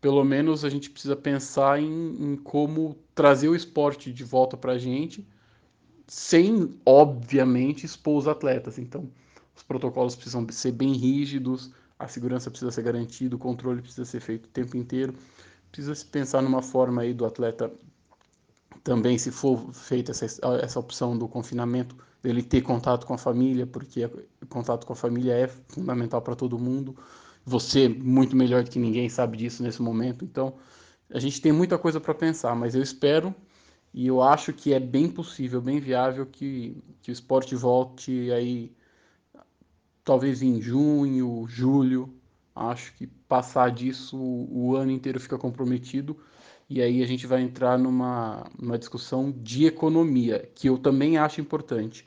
pelo 0.00 0.24
menos 0.24 0.64
a 0.64 0.68
gente 0.68 0.90
precisa 0.90 1.16
pensar 1.16 1.80
em, 1.80 2.32
em 2.32 2.36
como 2.36 2.96
trazer 3.14 3.48
o 3.48 3.56
esporte 3.56 4.12
de 4.12 4.24
volta 4.24 4.56
para 4.56 4.72
a 4.72 4.78
gente, 4.78 5.26
sem, 6.06 6.70
obviamente, 6.86 7.84
expor 7.84 8.18
os 8.18 8.28
atletas. 8.28 8.78
Então, 8.78 9.10
os 9.54 9.62
protocolos 9.62 10.14
precisam 10.14 10.46
ser 10.50 10.72
bem 10.72 10.92
rígidos, 10.92 11.72
a 11.98 12.06
segurança 12.06 12.50
precisa 12.50 12.70
ser 12.70 12.82
garantida, 12.82 13.34
o 13.34 13.38
controle 13.38 13.82
precisa 13.82 14.04
ser 14.04 14.20
feito 14.20 14.46
o 14.46 14.48
tempo 14.48 14.76
inteiro. 14.76 15.14
Precisa 15.70 15.94
se 15.94 16.06
pensar 16.06 16.40
numa 16.40 16.62
forma 16.62 17.02
aí 17.02 17.12
do 17.12 17.26
atleta 17.26 17.70
também, 18.84 19.18
se 19.18 19.30
for 19.30 19.72
feita 19.74 20.12
essa, 20.12 20.24
essa 20.62 20.78
opção 20.78 21.18
do 21.18 21.28
confinamento, 21.28 21.96
dele 22.22 22.42
ter 22.42 22.62
contato 22.62 23.06
com 23.06 23.14
a 23.14 23.18
família, 23.18 23.66
porque 23.66 24.08
contato 24.48 24.86
com 24.86 24.92
a 24.92 24.96
família 24.96 25.32
é 25.32 25.48
fundamental 25.48 26.20
para 26.22 26.34
todo 26.36 26.58
mundo. 26.58 26.96
Você, 27.44 27.88
muito 27.88 28.36
melhor 28.36 28.64
do 28.64 28.70
que 28.70 28.78
ninguém, 28.78 29.08
sabe 29.08 29.36
disso 29.36 29.62
nesse 29.62 29.80
momento. 29.80 30.24
Então, 30.24 30.54
a 31.10 31.18
gente 31.18 31.40
tem 31.40 31.52
muita 31.52 31.78
coisa 31.78 32.00
para 32.00 32.14
pensar, 32.14 32.54
mas 32.54 32.74
eu 32.74 32.82
espero 32.82 33.34
e 33.94 34.06
eu 34.06 34.22
acho 34.22 34.52
que 34.52 34.72
é 34.72 34.80
bem 34.80 35.08
possível, 35.08 35.60
bem 35.60 35.80
viável 35.80 36.26
que, 36.26 36.82
que 37.02 37.10
o 37.10 37.12
esporte 37.12 37.54
volte 37.54 38.30
aí, 38.32 38.72
talvez 40.04 40.42
em 40.42 40.60
junho, 40.60 41.46
julho. 41.48 42.14
Acho 42.54 42.94
que 42.96 43.06
passar 43.06 43.70
disso 43.70 44.16
o 44.16 44.74
ano 44.76 44.90
inteiro 44.90 45.20
fica 45.20 45.38
comprometido 45.38 46.18
e 46.68 46.82
aí 46.82 47.02
a 47.02 47.06
gente 47.06 47.26
vai 47.26 47.40
entrar 47.42 47.78
numa, 47.78 48.46
numa 48.58 48.78
discussão 48.78 49.32
de 49.32 49.64
economia, 49.66 50.50
que 50.54 50.68
eu 50.68 50.76
também 50.78 51.16
acho 51.16 51.40
importante. 51.40 52.06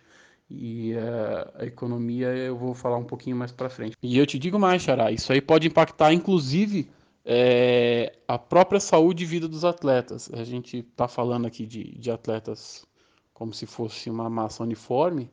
E 0.53 0.93
uh, 0.93 1.61
a 1.61 1.65
economia 1.65 2.27
eu 2.27 2.57
vou 2.57 2.73
falar 2.73 2.97
um 2.97 3.05
pouquinho 3.05 3.35
mais 3.35 3.51
para 3.51 3.69
frente. 3.69 3.95
E 4.01 4.17
eu 4.17 4.25
te 4.25 4.37
digo 4.37 4.59
mais, 4.59 4.81
Xará, 4.81 5.11
isso 5.11 5.31
aí 5.31 5.41
pode 5.41 5.67
impactar 5.67 6.13
inclusive 6.13 6.89
é, 7.23 8.13
a 8.27 8.37
própria 8.37 8.79
saúde 8.79 9.23
e 9.23 9.27
vida 9.27 9.47
dos 9.47 9.63
atletas. 9.63 10.29
A 10.33 10.43
gente 10.43 10.79
está 10.79 11.07
falando 11.07 11.47
aqui 11.47 11.65
de, 11.65 11.97
de 11.97 12.11
atletas 12.11 12.85
como 13.33 13.53
se 13.53 13.65
fosse 13.65 14.09
uma 14.09 14.29
massa 14.29 14.61
uniforme, 14.61 15.29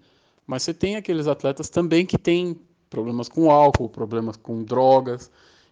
mas 0.46 0.62
você 0.62 0.72
tem 0.72 0.96
aqueles 0.96 1.26
atletas 1.26 1.68
também 1.68 2.06
que 2.06 2.16
têm 2.16 2.58
problemas 2.88 3.28
com 3.28 3.50
álcool, 3.50 3.88
problemas 3.88 4.36
com 4.36 4.62
drogas, 4.62 5.30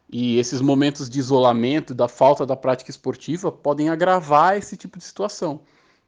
e 0.09 0.39
esses 0.39 0.61
momentos 0.61 1.09
de 1.09 1.19
isolamento, 1.19 1.95
da 1.95 2.09
falta 2.09 2.47
da 2.47 2.55
prática 2.55 2.91
esportiva, 2.91 3.51
podem 3.51 3.89
agravar 3.89 4.57
esse 4.57 4.77
tipo 4.77 4.99
de 4.99 5.05
situação. 5.05 5.63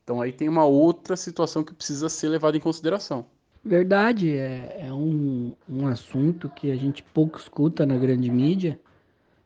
Então 0.09 0.23
aí 0.23 0.33
tem 0.33 0.49
uma 0.49 0.65
outra 0.65 1.15
situação 1.17 1.63
que 1.63 1.75
precisa 1.75 2.09
ser 2.09 2.31
levada 2.31 2.57
em 2.57 2.61
consideração. 2.61 3.27
Verdade, 3.63 4.31
é, 4.39 4.87
é 4.87 4.91
um, 4.91 5.53
um 5.69 5.87
assunto 5.87 6.49
que 6.49 6.71
a 6.71 6.77
gente 6.77 7.03
pouco 7.03 7.39
escuta 7.39 7.85
na 7.85 7.95
grande 7.99 8.31
mídia, 8.31 8.81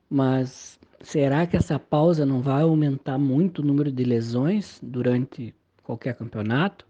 mas 0.08 0.78
será 1.00 1.48
que 1.48 1.56
essa 1.56 1.80
pausa 1.80 2.24
não 2.24 2.40
vai 2.40 2.62
aumentar 2.62 3.18
muito 3.18 3.58
o 3.58 3.64
número 3.64 3.90
de 3.90 4.04
lesões 4.04 4.78
durante 4.80 5.52
qualquer 5.82 6.14
campeonato? 6.14 6.86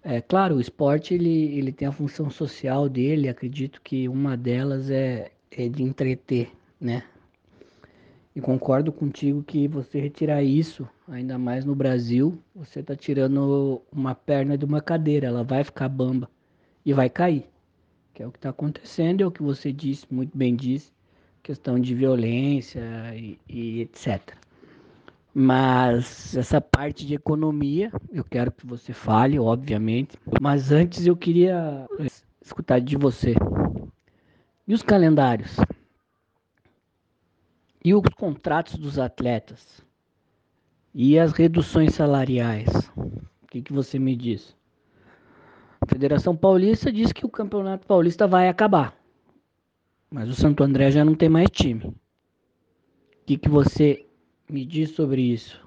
É 0.00 0.20
claro, 0.20 0.54
o 0.54 0.60
esporte 0.60 1.14
ele, 1.14 1.58
ele 1.58 1.72
tem 1.72 1.88
a 1.88 1.92
função 1.92 2.30
social 2.30 2.88
dele, 2.88 3.28
acredito 3.28 3.82
que 3.82 4.08
uma 4.08 4.36
delas 4.36 4.88
é, 4.88 5.32
é 5.50 5.68
de 5.68 5.82
entreter, 5.82 6.52
né? 6.80 7.02
E 8.34 8.40
concordo 8.40 8.90
contigo 8.90 9.42
que 9.42 9.68
você 9.68 10.00
retirar 10.00 10.42
isso, 10.42 10.88
ainda 11.06 11.38
mais 11.38 11.66
no 11.66 11.74
Brasil, 11.74 12.38
você 12.54 12.80
está 12.80 12.96
tirando 12.96 13.82
uma 13.92 14.14
perna 14.14 14.56
de 14.56 14.64
uma 14.64 14.80
cadeira, 14.80 15.26
ela 15.26 15.44
vai 15.44 15.62
ficar 15.62 15.88
bamba 15.88 16.30
e 16.84 16.94
vai 16.94 17.10
cair. 17.10 17.46
Que 18.14 18.22
é 18.22 18.26
o 18.26 18.32
que 18.32 18.38
está 18.38 18.48
acontecendo, 18.48 19.22
é 19.22 19.26
o 19.26 19.30
que 19.30 19.42
você 19.42 19.70
disse, 19.70 20.06
muito 20.10 20.36
bem 20.36 20.56
disse, 20.56 20.90
questão 21.42 21.78
de 21.78 21.94
violência 21.94 22.80
e, 23.14 23.38
e 23.46 23.82
etc. 23.82 24.34
Mas 25.34 26.34
essa 26.36 26.60
parte 26.60 27.06
de 27.06 27.14
economia, 27.14 27.90
eu 28.10 28.24
quero 28.24 28.50
que 28.50 28.66
você 28.66 28.92
fale, 28.92 29.38
obviamente. 29.38 30.16
Mas 30.40 30.72
antes 30.72 31.06
eu 31.06 31.16
queria 31.16 31.86
escutar 32.40 32.80
de 32.80 32.96
você. 32.96 33.34
E 34.66 34.74
os 34.74 34.82
calendários? 34.82 35.56
E 37.84 37.94
os 37.94 38.02
contratos 38.16 38.76
dos 38.76 38.98
atletas? 38.98 39.84
E 40.94 41.18
as 41.18 41.32
reduções 41.32 41.94
salariais? 41.94 42.68
O 42.96 43.46
que, 43.50 43.60
que 43.60 43.72
você 43.72 43.98
me 43.98 44.14
diz? 44.14 44.54
A 45.80 45.86
Federação 45.86 46.36
Paulista 46.36 46.92
diz 46.92 47.12
que 47.12 47.26
o 47.26 47.30
Campeonato 47.30 47.86
Paulista 47.86 48.28
vai 48.28 48.48
acabar. 48.48 48.94
Mas 50.08 50.28
o 50.28 50.34
Santo 50.34 50.62
André 50.62 50.92
já 50.92 51.04
não 51.04 51.16
tem 51.16 51.28
mais 51.28 51.48
time. 51.50 51.84
O 51.84 51.94
que, 53.26 53.36
que 53.36 53.48
você 53.48 54.06
me 54.48 54.64
diz 54.64 54.90
sobre 54.90 55.22
isso? 55.22 55.60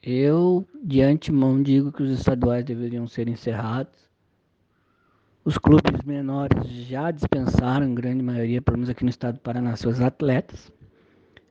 Eu, 0.00 0.64
de 0.84 1.00
antemão, 1.00 1.60
digo 1.60 1.90
que 1.90 2.02
os 2.02 2.10
estaduais 2.10 2.64
deveriam 2.64 3.08
ser 3.08 3.26
encerrados. 3.26 4.06
Os 5.44 5.58
clubes 5.58 6.00
menores 6.04 6.64
já 6.68 7.10
dispensaram, 7.10 7.86
em 7.86 7.94
grande 7.94 8.22
maioria, 8.22 8.62
pelo 8.62 8.76
menos 8.76 8.90
aqui 8.90 9.02
no 9.02 9.10
estado 9.10 9.34
do 9.34 9.40
Paraná, 9.40 9.74
seus 9.74 10.00
atletas. 10.00 10.70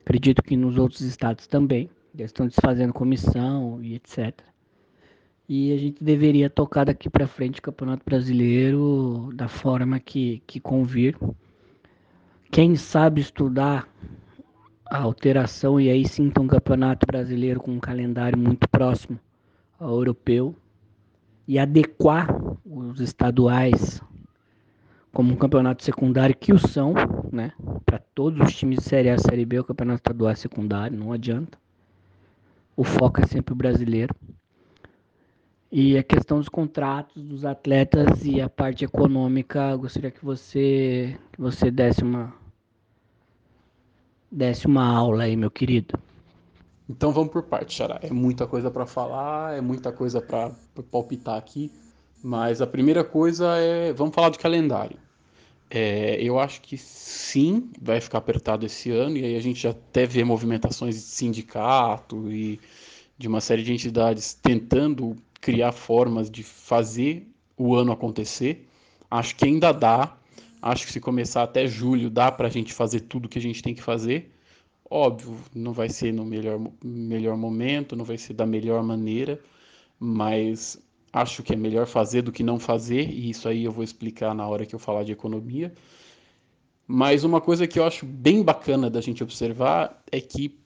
Acredito 0.06 0.40
que 0.40 0.56
nos 0.56 0.78
outros 0.78 1.00
estados 1.00 1.48
também. 1.48 1.90
Eles 2.14 2.30
estão 2.30 2.46
desfazendo 2.46 2.92
comissão 2.92 3.82
e 3.82 3.96
etc. 3.96 4.40
E 5.48 5.72
a 5.72 5.76
gente 5.76 6.02
deveria 6.02 6.48
tocar 6.48 6.84
daqui 6.84 7.10
para 7.10 7.26
frente 7.26 7.58
o 7.58 7.62
Campeonato 7.62 8.04
Brasileiro 8.04 9.30
da 9.34 9.48
forma 9.48 9.98
que, 9.98 10.40
que 10.46 10.60
convir. 10.60 11.18
Quem 12.52 12.76
sabe 12.76 13.20
estudar 13.20 13.88
a 14.88 14.98
alteração 14.98 15.80
e 15.80 15.90
aí 15.90 16.06
sim 16.06 16.32
um 16.38 16.46
Campeonato 16.46 17.04
Brasileiro 17.04 17.58
com 17.58 17.72
um 17.72 17.80
calendário 17.80 18.38
muito 18.38 18.68
próximo 18.68 19.18
ao 19.76 19.90
europeu 19.90 20.54
e 21.48 21.58
adequar 21.58 22.28
os 22.64 23.00
estaduais 23.00 24.00
como 25.16 25.32
um 25.32 25.36
campeonato 25.36 25.82
secundário 25.82 26.36
que 26.36 26.52
o 26.52 26.58
são, 26.58 26.92
né? 27.32 27.50
Para 27.86 27.98
todos 27.98 28.46
os 28.46 28.54
times 28.54 28.80
de 28.80 28.84
Série 28.84 29.08
A 29.08 29.16
Série 29.16 29.46
B, 29.46 29.58
o 29.58 29.64
campeonato 29.64 30.00
estadual 30.00 30.30
é 30.30 30.34
secundário, 30.34 30.98
não 30.98 31.10
adianta. 31.10 31.56
O 32.76 32.84
foco 32.84 33.22
é 33.22 33.26
sempre 33.26 33.54
o 33.54 33.56
brasileiro. 33.56 34.14
E 35.72 35.96
a 35.96 36.02
questão 36.02 36.38
dos 36.38 36.50
contratos 36.50 37.22
dos 37.22 37.46
atletas 37.46 38.26
e 38.26 38.42
a 38.42 38.50
parte 38.50 38.84
econômica, 38.84 39.74
gostaria 39.76 40.10
que 40.10 40.22
você 40.22 41.18
que 41.32 41.40
você 41.40 41.70
desse 41.70 42.02
uma 42.02 42.34
desse 44.30 44.66
uma 44.66 44.84
aula 44.84 45.22
aí, 45.22 45.34
meu 45.34 45.50
querido. 45.50 45.98
Então 46.86 47.10
vamos 47.10 47.32
por 47.32 47.44
parte, 47.44 47.72
Xará. 47.72 48.00
É 48.02 48.12
muita 48.12 48.46
coisa 48.46 48.70
para 48.70 48.84
falar, 48.84 49.56
é 49.56 49.62
muita 49.62 49.90
coisa 49.90 50.20
para 50.20 50.50
palpitar 50.90 51.38
aqui, 51.38 51.72
mas 52.22 52.60
a 52.60 52.66
primeira 52.66 53.02
coisa 53.02 53.56
é 53.56 53.94
vamos 53.94 54.14
falar 54.14 54.28
de 54.28 54.38
calendário. 54.38 55.05
É, 55.68 56.22
eu 56.22 56.38
acho 56.38 56.60
que 56.60 56.78
sim, 56.78 57.70
vai 57.80 58.00
ficar 58.00 58.18
apertado 58.18 58.64
esse 58.64 58.90
ano, 58.90 59.16
e 59.16 59.24
aí 59.24 59.36
a 59.36 59.40
gente 59.40 59.60
já 59.60 59.70
até 59.70 60.06
vê 60.06 60.22
movimentações 60.22 60.94
de 60.94 61.00
sindicato 61.00 62.30
e 62.30 62.60
de 63.18 63.26
uma 63.26 63.40
série 63.40 63.62
de 63.62 63.72
entidades 63.72 64.34
tentando 64.34 65.16
criar 65.40 65.72
formas 65.72 66.30
de 66.30 66.42
fazer 66.42 67.26
o 67.56 67.74
ano 67.74 67.92
acontecer. 67.92 68.66
Acho 69.10 69.34
que 69.36 69.44
ainda 69.44 69.72
dá. 69.72 70.16
Acho 70.60 70.86
que 70.86 70.92
se 70.92 71.00
começar 71.00 71.42
até 71.42 71.66
julho 71.66 72.10
dá 72.10 72.30
para 72.30 72.48
a 72.48 72.50
gente 72.50 72.72
fazer 72.72 73.00
tudo 73.00 73.28
que 73.28 73.38
a 73.38 73.42
gente 73.42 73.62
tem 73.62 73.74
que 73.74 73.82
fazer. 73.82 74.32
Óbvio, 74.88 75.36
não 75.54 75.72
vai 75.72 75.88
ser 75.88 76.12
no 76.12 76.24
melhor, 76.24 76.60
melhor 76.82 77.36
momento, 77.36 77.96
não 77.96 78.04
vai 78.04 78.18
ser 78.18 78.34
da 78.34 78.46
melhor 78.46 78.82
maneira, 78.84 79.40
mas 79.98 80.80
acho 81.16 81.42
que 81.42 81.54
é 81.54 81.56
melhor 81.56 81.86
fazer 81.86 82.20
do 82.20 82.30
que 82.30 82.42
não 82.42 82.58
fazer, 82.58 83.08
e 83.08 83.30
isso 83.30 83.48
aí 83.48 83.64
eu 83.64 83.72
vou 83.72 83.82
explicar 83.82 84.34
na 84.34 84.46
hora 84.46 84.66
que 84.66 84.74
eu 84.74 84.78
falar 84.78 85.02
de 85.02 85.12
economia. 85.12 85.72
Mas 86.86 87.24
uma 87.24 87.40
coisa 87.40 87.66
que 87.66 87.78
eu 87.78 87.84
acho 87.84 88.04
bem 88.04 88.42
bacana 88.42 88.90
da 88.90 89.00
gente 89.00 89.22
observar 89.22 90.02
é 90.12 90.20
que 90.20 90.58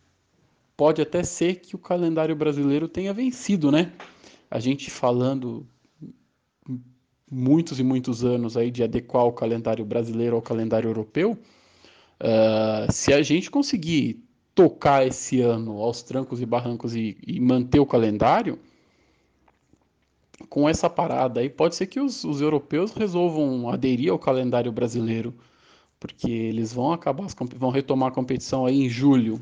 pode 0.77 1.01
até 1.01 1.23
ser 1.23 1.61
que 1.61 1.77
o 1.77 1.79
calendário 1.79 2.35
brasileiro 2.35 2.89
tenha 2.89 3.15
vencido, 3.15 3.71
né? 3.71 3.93
A 4.51 4.59
gente 4.59 4.91
falando 4.91 5.65
muitos 7.31 7.79
e 7.79 7.85
muitos 7.85 8.25
anos 8.25 8.57
aí 8.57 8.73
de 8.73 8.83
adequar 8.83 9.27
o 9.27 9.33
calendário 9.33 9.85
brasileiro 9.85 10.35
ao 10.35 10.43
calendário 10.43 10.89
europeu, 10.89 11.39
uh, 12.21 12.93
se 12.93 13.13
a 13.13 13.23
gente 13.23 13.49
conseguir 13.49 14.21
tocar 14.53 15.07
esse 15.07 15.41
ano 15.41 15.79
aos 15.79 16.03
trancos 16.03 16.43
e 16.43 16.47
barrancos 16.47 16.97
e, 16.97 17.17
e 17.25 17.39
manter 17.39 17.79
o 17.79 17.87
calendário, 17.87 18.59
com 20.49 20.69
essa 20.69 20.89
parada 20.89 21.41
aí, 21.41 21.49
pode 21.49 21.77
ser 21.77 21.87
que 21.87 22.01
os, 22.01 22.25
os 22.25 22.41
europeus 22.41 22.93
resolvam 22.93 23.69
aderir 23.69 24.11
ao 24.11 24.19
calendário 24.19 24.73
brasileiro, 24.73 25.35
porque 25.99 26.31
eles 26.31 26.73
vão 26.73 26.93
acabar, 26.93 27.27
vão 27.57 27.71
retomar 27.71 28.09
a 28.09 28.15
competição 28.15 28.67
aí 28.67 28.85
em 28.85 28.89
julho, 28.89 29.41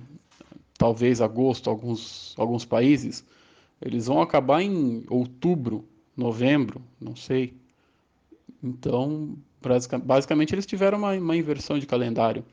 talvez 0.77 1.21
agosto, 1.21 1.71
alguns, 1.71 2.35
alguns 2.37 2.65
países, 2.65 3.25
eles 3.81 4.07
vão 4.07 4.21
acabar 4.21 4.63
em 4.63 5.05
outubro, 5.09 5.85
novembro, 6.17 6.83
não 7.01 7.15
sei. 7.15 7.55
Então, 8.63 9.37
basicamente, 10.05 10.55
eles 10.55 10.67
tiveram 10.67 10.99
uma, 10.99 11.13
uma 11.15 11.37
inversão 11.37 11.79
de 11.79 11.87
calendário. 11.87 12.45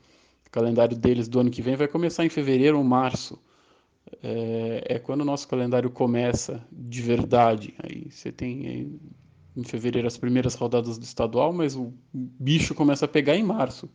O 0.46 0.50
calendário 0.50 0.96
deles 0.96 1.28
do 1.28 1.40
ano 1.40 1.50
que 1.50 1.62
vem 1.62 1.74
vai 1.74 1.88
começar 1.88 2.24
em 2.24 2.28
fevereiro 2.28 2.78
ou 2.78 2.84
março 2.84 3.38
é, 4.22 4.84
é, 4.86 4.98
quando 4.98 5.22
o 5.22 5.24
nosso 5.24 5.48
calendário 5.48 5.90
começa 5.90 6.64
de 6.70 7.02
verdade. 7.02 7.74
Aí 7.82 8.10
você 8.10 8.30
tem 8.30 8.66
aí, 8.66 9.00
em 9.56 9.64
fevereiro 9.64 10.06
as 10.06 10.16
primeiras 10.16 10.54
rodadas 10.54 10.98
do 10.98 11.04
estadual, 11.04 11.52
mas 11.52 11.74
o 11.76 11.92
bicho 12.12 12.74
começa 12.74 13.04
a 13.04 13.08
pegar 13.08 13.36
em 13.36 13.42
março. 13.42 13.88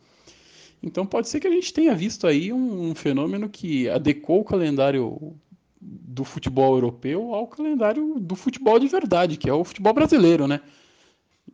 Então 0.81 1.05
pode 1.05 1.29
ser 1.29 1.39
que 1.39 1.47
a 1.47 1.51
gente 1.51 1.73
tenha 1.73 1.93
visto 1.95 2.25
aí 2.25 2.51
um, 2.51 2.89
um 2.89 2.95
fenômeno 2.95 3.47
que 3.49 3.87
adequou 3.89 4.41
o 4.41 4.45
calendário 4.45 5.35
do 5.79 6.23
futebol 6.23 6.75
europeu 6.75 7.33
ao 7.33 7.47
calendário 7.47 8.19
do 8.19 8.35
futebol 8.35 8.79
de 8.79 8.87
verdade, 8.87 9.37
que 9.37 9.49
é 9.49 9.53
o 9.53 9.63
futebol 9.63 9.93
brasileiro, 9.93 10.47
né? 10.47 10.61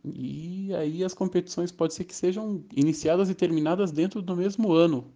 E 0.04 0.72
aí 0.74 1.02
as 1.02 1.14
competições 1.14 1.72
pode 1.72 1.94
ser 1.94 2.04
que 2.04 2.14
sejam 2.14 2.64
iniciadas 2.74 3.30
e 3.30 3.34
terminadas 3.34 3.90
dentro 3.90 4.22
do 4.22 4.36
mesmo 4.36 4.72
ano, 4.72 5.10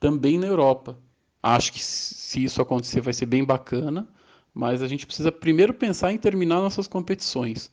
também 0.00 0.38
na 0.38 0.46
Europa. 0.46 0.98
Acho 1.42 1.72
que 1.72 1.82
se 1.82 2.44
isso 2.44 2.62
acontecer 2.62 3.00
vai 3.00 3.12
ser 3.12 3.26
bem 3.26 3.44
bacana, 3.44 4.08
mas 4.54 4.82
a 4.82 4.88
gente 4.88 5.06
precisa 5.06 5.32
primeiro 5.32 5.74
pensar 5.74 6.12
em 6.12 6.18
terminar 6.18 6.56
nossas 6.56 6.86
competições. 6.86 7.70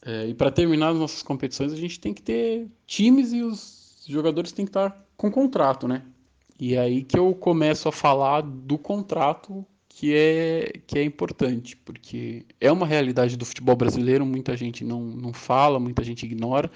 É, 0.00 0.26
e 0.26 0.34
para 0.34 0.50
terminar 0.50 0.90
as 0.90 0.98
nossas 0.98 1.22
competições, 1.22 1.72
a 1.72 1.76
gente 1.76 1.98
tem 1.98 2.14
que 2.14 2.22
ter 2.22 2.68
times 2.86 3.32
e 3.32 3.42
os 3.42 4.04
jogadores 4.06 4.52
têm 4.52 4.64
que 4.64 4.70
estar 4.70 5.04
com 5.16 5.30
contrato, 5.30 5.88
né? 5.88 6.02
E 6.58 6.74
é 6.74 6.80
aí 6.80 7.02
que 7.02 7.18
eu 7.18 7.34
começo 7.34 7.88
a 7.88 7.92
falar 7.92 8.42
do 8.42 8.78
contrato 8.78 9.66
que 9.88 10.14
é, 10.14 10.80
que 10.86 10.98
é 10.98 11.04
importante, 11.04 11.76
porque 11.76 12.44
é 12.60 12.70
uma 12.70 12.86
realidade 12.86 13.36
do 13.36 13.44
futebol 13.44 13.76
brasileiro, 13.76 14.26
muita 14.26 14.56
gente 14.56 14.84
não, 14.84 15.02
não 15.02 15.32
fala, 15.32 15.78
muita 15.78 16.02
gente 16.02 16.24
ignora, 16.26 16.70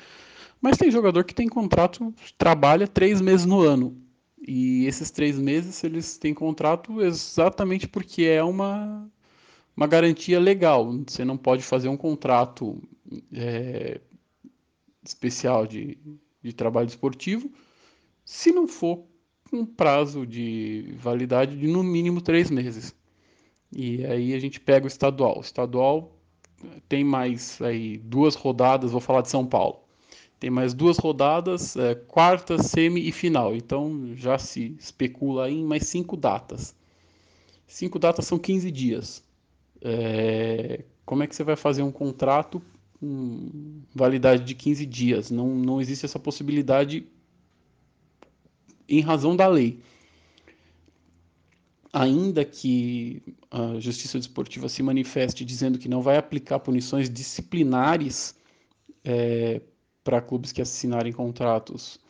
mas 0.61 0.77
tem 0.77 0.91
jogador 0.91 1.25
que 1.25 1.35
tem 1.35 1.49
contrato, 1.49 2.15
trabalha 2.37 2.87
três 2.87 3.21
meses 3.21 3.45
no 3.45 3.61
ano. 3.61 3.97
E 4.47 4.87
esses 4.87 5.11
três 5.11 5.39
meses 5.39 5.83
eles 5.85 6.17
têm 6.17 6.33
contrato 6.33 7.03
exatamente 7.03 7.89
porque 7.89 8.25
é 8.25 8.43
uma, 8.43 9.11
uma 9.77 9.87
garantia 9.87 10.39
legal. 10.41 10.91
Você 11.07 11.25
não 11.25 11.37
pode 11.37 11.63
fazer 11.63 11.89
um 11.89 11.97
contrato 11.97 12.81
é, 13.33 14.01
especial 15.05 15.67
de, 15.67 15.99
de 16.43 16.53
trabalho 16.53 16.89
esportivo 16.89 17.51
se 18.25 18.53
não 18.53 18.69
for 18.69 19.05
com 19.51 19.65
prazo 19.65 20.27
de 20.27 20.95
validade 20.99 21.57
de 21.57 21.67
no 21.67 21.83
mínimo 21.83 22.21
três 22.21 22.51
meses. 22.51 22.95
E 23.73 24.05
aí 24.07 24.35
a 24.35 24.39
gente 24.39 24.61
pega 24.61 24.85
o 24.85 24.89
estadual. 24.89 25.39
O 25.39 25.43
estadual 25.43 26.19
tem 26.89 27.05
mais 27.05 27.61
aí 27.63 27.99
duas 27.99 28.35
rodadas, 28.35 28.91
vou 28.93 29.01
falar 29.01 29.23
de 29.23 29.31
São 29.31 29.47
Paulo. 29.47 29.88
Tem 30.39 30.51
mais 30.51 30.73
duas 30.73 30.99
rodadas, 30.99 31.77
é, 31.77 31.95
quarta, 31.95 32.63
semi 32.63 33.09
e 33.09 33.13
final. 33.13 33.57
Então 33.57 34.13
já 34.15 34.39
se 34.39 34.77
especula 34.79 35.51
em 35.51 35.65
mais 35.65 35.87
cinco 35.87 36.17
datas. 36.17 36.75
Cinco 37.67 37.99
datas 37.99 38.27
são 38.27 38.39
15 38.39 38.71
dias. 38.71 39.25
É, 39.81 40.85
como 41.05 41.23
é 41.23 41.27
que 41.27 41.35
você 41.35 41.45
vai 41.45 41.57
fazer 41.57 41.83
um 41.83 41.91
contrato 41.93 42.63
com 43.01 43.83
validade 43.95 44.45
de 44.45 44.55
15 44.55 44.87
dias? 44.87 45.31
Não, 45.31 45.55
não 45.55 45.81
existe 45.81 46.05
essa 46.05 46.19
possibilidade 46.19 47.07
em 48.89 49.01
razão 49.01 49.37
da 49.37 49.47
lei. 49.47 49.81
Ainda 51.93 52.45
que 52.45 53.23
a 53.51 53.79
Justiça 53.81 54.19
Desportiva 54.19 54.69
se 54.69 54.83
manifeste 54.83 55.45
dizendo 55.45 55.79
que 55.79 55.89
não 55.89 56.01
vai 56.01 56.17
aplicar 56.17 56.59
punições 56.61 57.11
disciplinares 57.11 58.35
é, 59.05 59.61
para 60.09 60.23
clubes 60.23 60.53
que 60.53 60.63
assinarem 60.63 61.13
contratos 61.13 62.01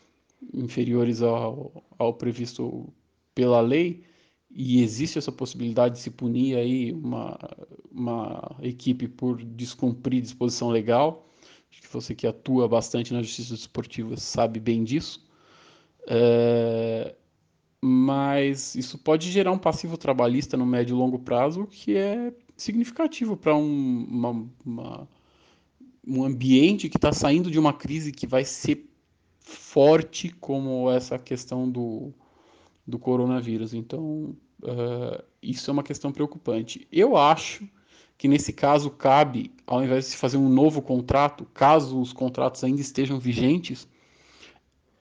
inferiores 0.55 1.21
ao, 1.21 1.83
ao 1.99 2.15
previsto 2.15 2.93
pela 3.35 3.61
lei, 3.61 4.05
e 4.49 4.81
existe 4.81 5.19
essa 5.19 5.33
possibilidade 5.33 5.97
de 5.97 6.03
se 6.03 6.11
punir 6.13 6.57
aí 6.57 6.93
uma, 6.93 7.37
uma 7.91 8.57
equipe 8.63 9.09
por 9.09 9.43
descumprir 9.43 10.23
disposição 10.23 10.71
legal. 10.71 11.29
Acho 11.73 11.83
que 11.83 11.93
você 11.93 12.15
que 12.15 12.25
atua 12.25 12.69
bastante 12.69 13.13
na 13.13 13.21
justiça 13.21 13.55
desportiva 13.55 14.17
sabe 14.17 14.61
bem 14.61 14.85
disso. 14.85 15.27
É, 16.07 17.17
mas 17.83 18.77
isso 18.77 18.97
pode 18.97 19.29
gerar 19.29 19.51
um 19.51 19.59
passivo 19.59 19.99
trabalhista 19.99 20.57
no 20.57 20.65
médio 20.65 20.95
e 20.95 20.99
longo 20.99 21.19
prazo 21.19 21.67
que 21.67 21.97
é 21.97 22.33
significativo 22.57 23.37
para 23.37 23.57
um, 23.57 24.07
uma, 24.09 24.49
uma 24.65 25.09
um 26.07 26.25
ambiente 26.25 26.89
que 26.89 26.97
está 26.97 27.13
saindo 27.13 27.51
de 27.51 27.59
uma 27.59 27.73
crise 27.73 28.13
que 28.13 28.27
vai 28.27 28.45
ser 28.45 28.89
forte 29.41 30.31
como 30.41 30.91
essa 30.91 31.19
questão 31.19 31.69
do, 31.71 32.13
do 32.87 32.99
coronavírus. 32.99 33.73
Então, 33.75 34.37
uh, 34.63 35.23
isso 35.43 35.71
é 35.71 35.73
uma 35.73 35.83
questão 35.83 36.13
preocupante. 36.13 36.87
Eu 36.93 37.17
acho 37.17 37.69
que 38.17 38.27
nesse 38.27 38.53
caso 38.53 38.91
cabe, 38.91 39.53
ao 39.67 39.83
invés 39.83 40.07
de 40.07 40.11
se 40.11 40.17
fazer 40.17 40.37
um 40.37 40.49
novo 40.49 40.83
contrato, 40.83 41.47
caso 41.55 42.01
os 42.01 42.13
contratos 42.13 42.65
ainda 42.65 42.81
estejam 42.81 43.19
vigentes, 43.19 43.89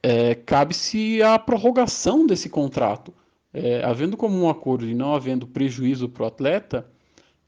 é, 0.03 0.35
cabe-se 0.35 1.21
a 1.23 1.39
prorrogação 1.39 2.27
desse 2.27 2.47
contrato. 2.47 3.13
É, 3.51 3.83
havendo 3.83 4.15
como 4.15 4.37
um 4.37 4.49
acordo 4.49 4.87
e 4.87 4.93
não 4.93 5.15
havendo 5.15 5.47
prejuízo 5.47 6.07
para 6.07 6.23
o 6.23 6.27
atleta, 6.27 6.87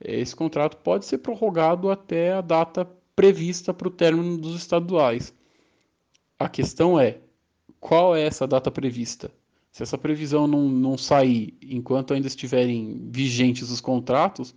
esse 0.01 0.35
contrato 0.35 0.77
pode 0.77 1.05
ser 1.05 1.19
prorrogado 1.19 1.91
até 1.91 2.33
a 2.33 2.41
data 2.41 2.89
prevista 3.19 3.73
para 3.73 3.89
o 3.89 3.91
término 3.91 4.37
dos 4.37 4.55
estaduais. 4.55 5.33
A 6.39 6.47
questão 6.47 6.97
é, 6.97 7.17
qual 7.77 8.15
é 8.15 8.21
essa 8.21 8.47
data 8.47 8.71
prevista? 8.71 9.29
Se 9.73 9.83
essa 9.83 9.97
previsão 9.97 10.47
não, 10.47 10.69
não 10.69 10.97
sair 10.97 11.57
enquanto 11.61 12.13
ainda 12.13 12.27
estiverem 12.29 13.09
vigentes 13.11 13.71
os 13.71 13.81
contratos, 13.81 14.55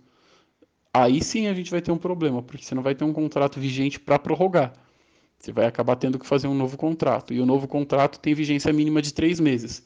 aí 0.93 1.21
sim 1.21 1.47
a 1.47 1.53
gente 1.53 1.69
vai 1.69 1.81
ter 1.81 1.91
um 1.91 1.97
problema, 1.97 2.41
porque 2.41 2.63
você 2.63 2.73
não 2.73 2.81
vai 2.81 2.95
ter 2.95 3.03
um 3.03 3.11
contrato 3.11 3.59
vigente 3.59 3.99
para 3.99 4.17
prorrogar. 4.17 4.71
Você 5.37 5.51
vai 5.51 5.65
acabar 5.65 5.97
tendo 5.97 6.17
que 6.17 6.25
fazer 6.25 6.47
um 6.47 6.55
novo 6.55 6.77
contrato. 6.77 7.33
E 7.33 7.41
o 7.41 7.45
novo 7.45 7.67
contrato 7.67 8.17
tem 8.17 8.33
vigência 8.33 8.71
mínima 8.71 9.01
de 9.01 9.13
três 9.13 9.41
meses. 9.41 9.83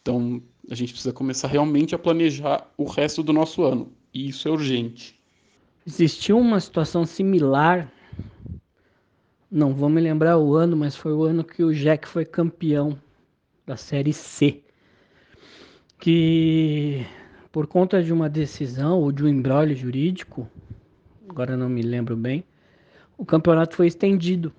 Então 0.00 0.42
a 0.70 0.74
gente 0.74 0.94
precisa 0.94 1.12
começar 1.12 1.48
realmente 1.48 1.94
a 1.94 1.98
planejar 1.98 2.66
o 2.78 2.84
resto 2.84 3.22
do 3.22 3.34
nosso 3.34 3.62
ano. 3.62 3.92
E 4.14 4.26
isso 4.26 4.48
é 4.48 4.50
urgente. 4.50 5.20
Existiu 5.86 6.38
uma 6.38 6.58
situação 6.60 7.04
similar 7.04 7.92
não 9.50 9.72
vou 9.72 9.88
me 9.88 10.00
lembrar 10.00 10.38
o 10.38 10.54
ano, 10.54 10.76
mas 10.76 10.96
foi 10.96 11.12
o 11.12 11.22
ano 11.22 11.44
que 11.44 11.62
o 11.62 11.74
Jack 11.74 12.06
foi 12.06 12.24
campeão 12.24 12.98
da 13.64 13.76
Série 13.76 14.12
C. 14.12 14.62
Que 15.98 17.06
por 17.50 17.66
conta 17.66 18.02
de 18.02 18.12
uma 18.12 18.28
decisão 18.28 19.00
ou 19.00 19.10
de 19.10 19.24
um 19.24 19.28
embrólio 19.28 19.74
jurídico, 19.74 20.48
agora 21.28 21.56
não 21.56 21.68
me 21.68 21.80
lembro 21.80 22.16
bem, 22.16 22.44
o 23.16 23.24
campeonato 23.24 23.76
foi 23.76 23.86
estendido. 23.86 24.52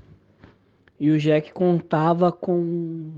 E 1.00 1.12
o 1.12 1.20
Jack 1.20 1.54
contava 1.54 2.32
com 2.32 3.12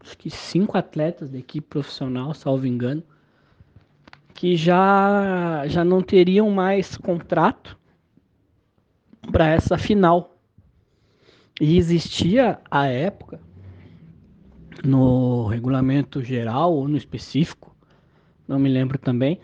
acho 0.00 0.18
que 0.18 0.28
cinco 0.28 0.76
atletas 0.76 1.30
da 1.30 1.38
equipe 1.38 1.66
profissional, 1.66 2.34
salvo 2.34 2.66
engano, 2.66 3.02
que 4.34 4.54
já, 4.54 5.62
já 5.66 5.82
não 5.82 6.02
teriam 6.02 6.50
mais 6.50 6.96
contrato 6.98 7.78
para 9.30 9.48
essa 9.48 9.78
final 9.78 10.34
e 11.60 11.76
existia 11.76 12.58
à 12.70 12.86
época, 12.86 13.40
no 14.84 15.46
regulamento 15.46 16.22
geral 16.22 16.74
ou 16.74 16.88
no 16.88 16.96
específico, 16.96 17.74
não 18.46 18.58
me 18.58 18.68
lembro 18.68 18.98
também, 18.98 19.38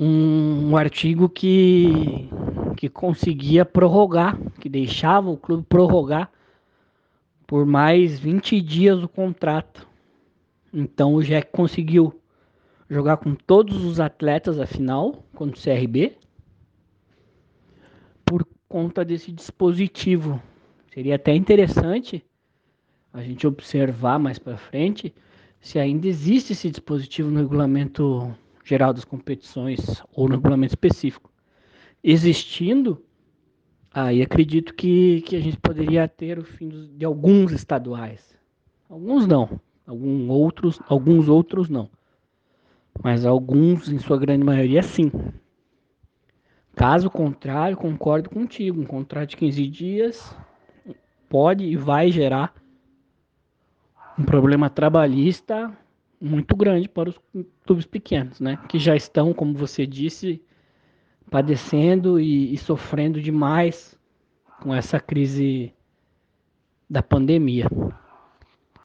um, 0.00 0.70
um 0.70 0.76
artigo 0.76 1.28
que, 1.28 2.28
que 2.76 2.88
conseguia 2.88 3.64
prorrogar, 3.64 4.38
que 4.60 4.68
deixava 4.68 5.30
o 5.30 5.36
clube 5.36 5.64
prorrogar 5.68 6.30
por 7.46 7.66
mais 7.66 8.18
20 8.18 8.60
dias 8.60 9.02
o 9.02 9.08
contrato. 9.08 9.86
Então 10.72 11.14
o 11.14 11.22
Jack 11.22 11.52
conseguiu 11.52 12.18
jogar 12.88 13.18
com 13.18 13.34
todos 13.34 13.84
os 13.84 14.00
atletas 14.00 14.58
a 14.58 14.66
final 14.66 15.24
contra 15.34 15.58
o 15.58 15.62
CRB 15.62 16.16
conta 18.74 19.04
desse 19.04 19.30
dispositivo 19.30 20.42
Seria 20.92 21.14
até 21.14 21.32
interessante 21.32 22.24
a 23.12 23.22
gente 23.22 23.46
observar 23.46 24.18
mais 24.18 24.36
para 24.36 24.56
frente 24.56 25.14
se 25.60 25.78
ainda 25.78 26.08
existe 26.08 26.54
esse 26.54 26.68
dispositivo 26.70 27.30
no 27.30 27.38
regulamento 27.38 28.36
geral 28.64 28.92
das 28.92 29.04
competições 29.04 30.02
ou 30.12 30.28
no 30.28 30.34
regulamento 30.34 30.72
específico. 30.72 31.30
Existindo, 32.02 33.00
Aí 33.92 34.20
acredito 34.20 34.74
que, 34.74 35.20
que 35.20 35.36
a 35.36 35.40
gente 35.40 35.56
poderia 35.58 36.08
ter 36.08 36.40
o 36.40 36.44
fim 36.44 36.90
de 36.96 37.04
alguns 37.04 37.52
estaduais. 37.52 38.36
Alguns 38.90 39.24
não, 39.24 39.60
alguns 39.86 40.28
outros, 40.28 40.80
alguns 40.88 41.28
outros 41.28 41.68
não. 41.68 41.88
Mas 43.04 43.24
alguns, 43.24 43.88
em 43.88 44.00
sua 44.00 44.18
grande 44.18 44.42
maioria, 44.42 44.82
sim. 44.82 45.12
Caso 46.74 47.08
contrário, 47.10 47.76
concordo 47.76 48.28
contigo. 48.30 48.80
Um 48.80 48.86
contrato 48.86 49.30
de 49.30 49.36
15 49.36 49.66
dias 49.68 50.36
pode 51.28 51.64
e 51.64 51.76
vai 51.76 52.10
gerar 52.10 52.54
um 54.18 54.24
problema 54.24 54.70
trabalhista 54.70 55.76
muito 56.20 56.56
grande 56.56 56.88
para 56.88 57.10
os 57.10 57.20
clubes 57.66 57.86
pequenos, 57.86 58.40
né? 58.40 58.58
Que 58.68 58.78
já 58.78 58.96
estão, 58.96 59.32
como 59.32 59.54
você 59.54 59.86
disse, 59.86 60.42
padecendo 61.30 62.20
e, 62.20 62.54
e 62.54 62.58
sofrendo 62.58 63.20
demais 63.20 63.98
com 64.60 64.74
essa 64.74 64.98
crise 65.00 65.72
da 66.88 67.02
pandemia. 67.02 67.66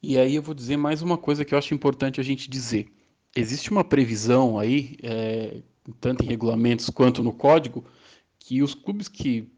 E 0.02 0.18
aí 0.18 0.34
eu 0.34 0.42
vou 0.42 0.54
dizer 0.54 0.76
mais 0.76 1.02
uma 1.02 1.18
coisa 1.18 1.44
que 1.44 1.54
eu 1.54 1.58
acho 1.58 1.74
importante 1.74 2.20
a 2.20 2.24
gente 2.24 2.50
dizer. 2.50 2.88
Existe 3.36 3.70
uma 3.70 3.84
previsão 3.84 4.58
aí, 4.58 4.96
é, 5.02 5.62
tanto 6.00 6.24
em 6.24 6.26
regulamentos 6.26 6.90
quanto 6.90 7.22
no 7.22 7.32
código, 7.32 7.84
que 8.38 8.62
os 8.62 8.74
clubes 8.74 9.08
que 9.08 9.48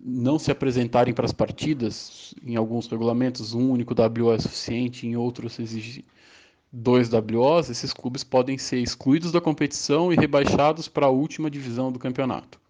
não 0.00 0.38
se 0.38 0.50
apresentarem 0.50 1.14
para 1.14 1.24
as 1.24 1.32
partidas, 1.32 2.34
em 2.44 2.56
alguns 2.56 2.86
regulamentos 2.86 3.54
um 3.54 3.70
único 3.70 3.94
WO 3.94 4.32
é 4.32 4.38
suficiente, 4.38 5.06
em 5.06 5.16
outros 5.16 5.58
exige 5.58 6.04
dois 6.72 7.08
WOs, 7.10 7.70
esses 7.70 7.92
clubes 7.92 8.22
podem 8.22 8.56
ser 8.56 8.78
excluídos 8.78 9.32
da 9.32 9.40
competição 9.40 10.12
e 10.12 10.16
rebaixados 10.16 10.86
para 10.86 11.06
a 11.06 11.10
última 11.10 11.50
divisão 11.50 11.90
do 11.90 11.98
campeonato. 11.98 12.60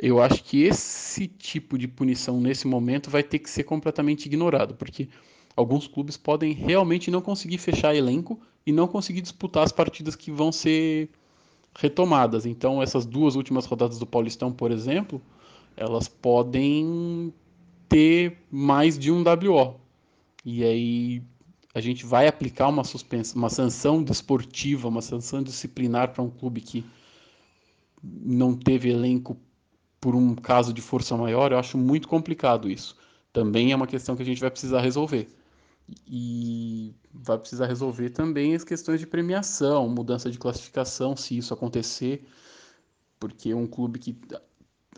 Eu 0.00 0.22
acho 0.22 0.44
que 0.44 0.62
esse 0.62 1.26
tipo 1.26 1.78
de 1.78 1.88
punição 1.88 2.40
nesse 2.40 2.66
momento 2.66 3.10
vai 3.10 3.22
ter 3.22 3.38
que 3.38 3.50
ser 3.50 3.64
completamente 3.64 4.26
ignorado, 4.26 4.74
porque 4.74 5.08
alguns 5.56 5.88
clubes 5.88 6.16
podem 6.16 6.52
realmente 6.52 7.10
não 7.10 7.20
conseguir 7.20 7.58
fechar 7.58 7.96
elenco 7.96 8.38
e 8.66 8.70
não 8.70 8.86
conseguir 8.86 9.22
disputar 9.22 9.64
as 9.64 9.72
partidas 9.72 10.14
que 10.14 10.30
vão 10.30 10.52
ser 10.52 11.08
retomadas. 11.76 12.46
Então, 12.46 12.82
essas 12.82 13.06
duas 13.06 13.36
últimas 13.36 13.66
rodadas 13.66 13.98
do 13.98 14.06
Paulistão, 14.06 14.52
por 14.52 14.70
exemplo, 14.70 15.20
elas 15.76 16.08
podem 16.08 17.32
ter 17.88 18.38
mais 18.50 18.98
de 18.98 19.10
um 19.10 19.22
WO. 19.22 19.80
E 20.44 20.64
aí 20.64 21.22
a 21.74 21.80
gente 21.80 22.04
vai 22.04 22.26
aplicar 22.26 22.68
uma 22.68 22.84
suspensão, 22.84 23.36
uma 23.36 23.50
sanção 23.50 24.02
desportiva, 24.02 24.88
uma 24.88 25.02
sanção 25.02 25.42
disciplinar 25.42 26.12
para 26.12 26.22
um 26.22 26.30
clube 26.30 26.60
que 26.60 26.84
não 28.02 28.54
teve 28.54 28.90
elenco 28.90 29.36
por 30.00 30.14
um 30.14 30.34
caso 30.34 30.72
de 30.72 30.80
força 30.80 31.16
maior, 31.16 31.52
eu 31.52 31.58
acho 31.58 31.76
muito 31.76 32.08
complicado 32.08 32.70
isso. 32.70 32.96
Também 33.32 33.72
é 33.72 33.76
uma 33.76 33.86
questão 33.86 34.16
que 34.16 34.22
a 34.22 34.24
gente 34.24 34.40
vai 34.40 34.50
precisar 34.50 34.80
resolver. 34.80 35.28
E 36.06 36.94
vai 37.12 37.38
precisar 37.38 37.66
resolver 37.66 38.10
também 38.10 38.54
as 38.54 38.64
questões 38.64 39.00
de 39.00 39.06
premiação, 39.06 39.88
mudança 39.88 40.30
de 40.30 40.38
classificação, 40.38 41.16
se 41.16 41.36
isso 41.36 41.54
acontecer, 41.54 42.26
porque 43.18 43.54
um 43.54 43.66
clube 43.66 43.98
que 43.98 44.18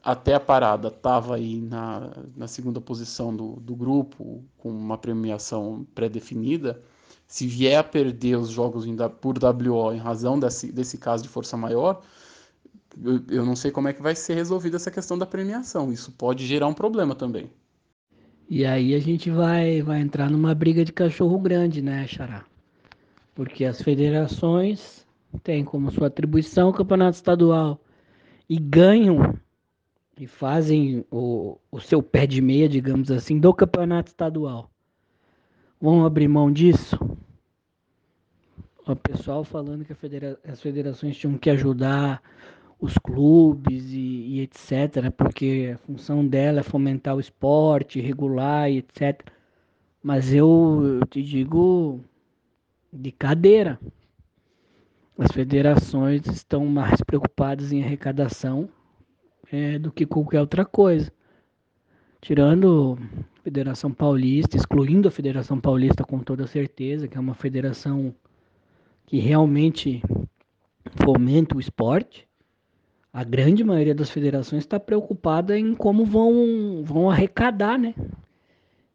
até 0.03 0.35
a 0.35 0.41
parada 0.41 0.89
estava 0.89 1.37
aí 1.37 1.61
na, 1.61 2.11
na 2.37 2.49
segunda 2.49 2.81
posição 2.81 3.35
do, 3.35 3.57
do 3.57 3.77
grupo, 3.77 4.45
com 4.59 4.71
uma 4.71 4.99
premiação 4.99 5.87
pré-definida, 5.95 6.83
se 7.27 7.47
vier 7.47 7.79
a 7.79 7.85
perder 7.85 8.37
os 8.37 8.49
jogos 8.51 8.85
por 9.21 9.37
WO 9.43 9.93
em 9.93 9.99
razão 9.99 10.39
desse, 10.39 10.73
desse 10.73 10.99
caso 10.99 11.23
de 11.23 11.29
força 11.29 11.57
maior, 11.57 12.03
eu, 13.03 13.23
eu 13.29 13.47
não 13.47 13.55
sei 13.55 13.71
como 13.71 13.89
é 13.89 13.93
que 13.93 14.03
vai 14.03 14.17
ser 14.17 14.35
resolvida 14.35 14.77
essa 14.77 14.91
questão 14.91 15.17
da 15.17 15.27
premiação. 15.27 15.93
Isso 15.93 16.11
pode 16.13 16.47
gerar 16.47 16.67
um 16.67 16.75
problema 16.75 17.15
também. 17.15 17.51
E 18.51 18.67
aí 18.67 18.97
a 18.97 18.99
gente 18.99 19.31
vai, 19.31 19.81
vai 19.81 20.01
entrar 20.01 20.29
numa 20.29 20.53
briga 20.57 20.85
de 20.85 20.93
cachorro 20.93 21.39
grande, 21.39 21.81
né, 21.81 22.05
Xará? 22.09 22.45
Porque 23.33 23.65
as 23.65 23.81
federações 23.81 25.07
têm 25.45 25.65
como 25.65 25.93
sua 25.93 26.09
atribuição 26.09 26.71
o 26.71 26.73
campeonato 26.73 27.15
estadual 27.15 27.81
e 28.49 28.59
ganham 28.59 29.39
e 30.19 30.27
fazem 30.27 31.07
o, 31.13 31.59
o 31.71 31.79
seu 31.79 32.03
pé 32.03 32.27
de 32.27 32.43
meia, 32.43 32.69
digamos 32.69 33.13
assim, 33.13 33.39
do 33.39 33.55
campeonato 33.55 34.11
estadual. 34.11 34.69
Vão 35.81 36.05
abrir 36.05 36.27
mão 36.27 36.53
disso? 36.53 36.99
O 38.85 38.97
pessoal 38.97 39.45
falando 39.45 39.85
que 39.85 39.95
federa 39.95 40.37
as 40.45 40.61
federações 40.61 41.17
tinham 41.17 41.39
que 41.39 41.51
ajudar 41.51 42.21
os 42.81 42.97
clubes 42.97 43.91
e, 43.93 43.99
e, 43.99 44.41
etc., 44.41 45.11
porque 45.17 45.73
a 45.75 45.79
função 45.79 46.27
dela 46.27 46.61
é 46.61 46.63
fomentar 46.63 47.15
o 47.15 47.21
esporte, 47.21 48.01
regular 48.01 48.71
e 48.71 48.79
etc. 48.79 49.21
Mas 50.03 50.33
eu, 50.33 50.99
eu 51.01 51.07
te 51.07 51.23
digo 51.23 52.01
de 52.93 53.13
cadeira. 53.13 53.79
As 55.19 55.31
federações 55.33 56.27
estão 56.27 56.65
mais 56.65 57.03
preocupadas 57.03 57.73
em 57.73 57.85
arrecadação 57.85 58.71
é, 59.53 59.79
do 59.79 59.93
que 59.93 60.07
qualquer 60.07 60.41
outra 60.41 60.65
coisa. 60.65 61.13
Tirando 62.23 62.99
a 63.39 63.43
Federação 63.43 63.93
Paulista, 63.93 64.57
excluindo 64.57 65.09
a 65.09 65.11
Federação 65.11 65.61
Paulista 65.61 66.05
com 66.05 66.21
toda 66.21 66.47
certeza, 66.47 67.07
que 67.07 67.19
é 67.19 67.21
uma 67.21 67.35
federação 67.35 68.15
que 69.07 69.19
realmente 69.19 70.03
fomenta 71.05 71.57
o 71.57 71.61
esporte, 71.61 72.30
a 73.13 73.25
grande 73.25 73.65
maioria 73.65 73.95
das 73.95 74.11
federações 74.11 74.63
está 74.63 74.79
preocupada 74.79 75.59
em 75.59 75.75
como 75.75 76.05
vão, 76.05 76.83
vão 76.85 77.11
arrecadar, 77.11 77.79
né? 77.79 77.95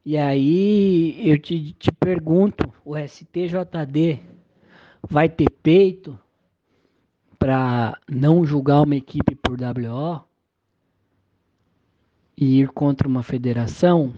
E 0.06 0.18
aí 0.18 1.30
eu 1.30 1.40
te, 1.40 1.74
te 1.74 1.92
pergunto, 1.92 2.72
o 2.84 2.96
STJD 2.96 4.20
vai 5.10 5.28
ter 5.28 5.50
peito 5.50 6.18
para 7.40 7.98
não 8.10 8.46
julgar 8.46 8.82
uma 8.82 8.96
equipe 8.96 9.36
por 9.36 9.58
WO? 9.60 10.26
e 12.38 12.62
ir 12.62 12.70
contra 12.70 13.08
uma 13.08 13.24
federação? 13.24 14.14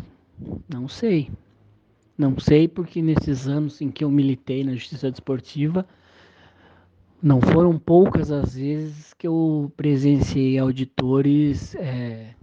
Não 0.68 0.88
sei. 0.88 1.30
Não 2.18 2.40
sei 2.40 2.68
porque 2.68 3.02
nesses 3.02 3.48
anos 3.48 3.82
em 3.82 3.92
que 3.92 4.04
eu 4.04 4.10
militei 4.10 4.64
na 4.64 4.74
justiça 4.74 5.12
desportiva, 5.12 5.88
não 7.22 7.42
foram 7.42 7.78
poucas 7.78 8.32
as 8.32 8.56
vezes 8.56 9.14
que 9.14 9.28
eu 9.28 9.72
presenciei 9.76 10.58
auditores 10.60 11.76
é, 11.76 12.36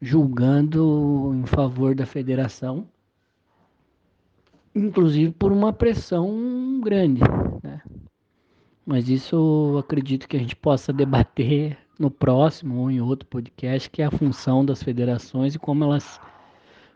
julgando 0.00 1.32
em 1.34 1.46
favor 1.46 1.94
da 1.94 2.06
federação, 2.06 2.86
inclusive 4.74 5.32
por 5.32 5.50
uma 5.50 5.72
pressão 5.72 6.80
grande. 6.82 7.22
Né? 7.62 7.80
Mas 8.86 9.08
isso 9.08 9.34
eu 9.72 9.78
acredito 9.78 10.28
que 10.28 10.36
a 10.36 10.40
gente 10.40 10.54
possa 10.54 10.92
debater 10.92 11.76
no 11.98 12.10
próximo 12.10 12.82
ou 12.82 12.90
em 12.90 13.00
outro 13.00 13.26
podcast, 13.28 13.88
que 13.90 14.02
é 14.02 14.06
a 14.06 14.10
função 14.10 14.64
das 14.64 14.82
federações 14.82 15.54
e 15.54 15.58
como 15.58 15.84
elas, 15.84 16.20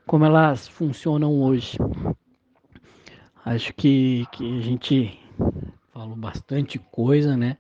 como 0.07 0.25
elas 0.25 0.69
funcionam 0.69 1.41
hoje. 1.41 1.79
Acho 3.45 3.73
que, 3.75 4.27
que 4.33 4.59
a 4.59 4.61
gente 4.61 5.19
falou 5.99 6.15
bastante 6.15 6.79
coisa, 6.79 7.37
né? 7.37 7.57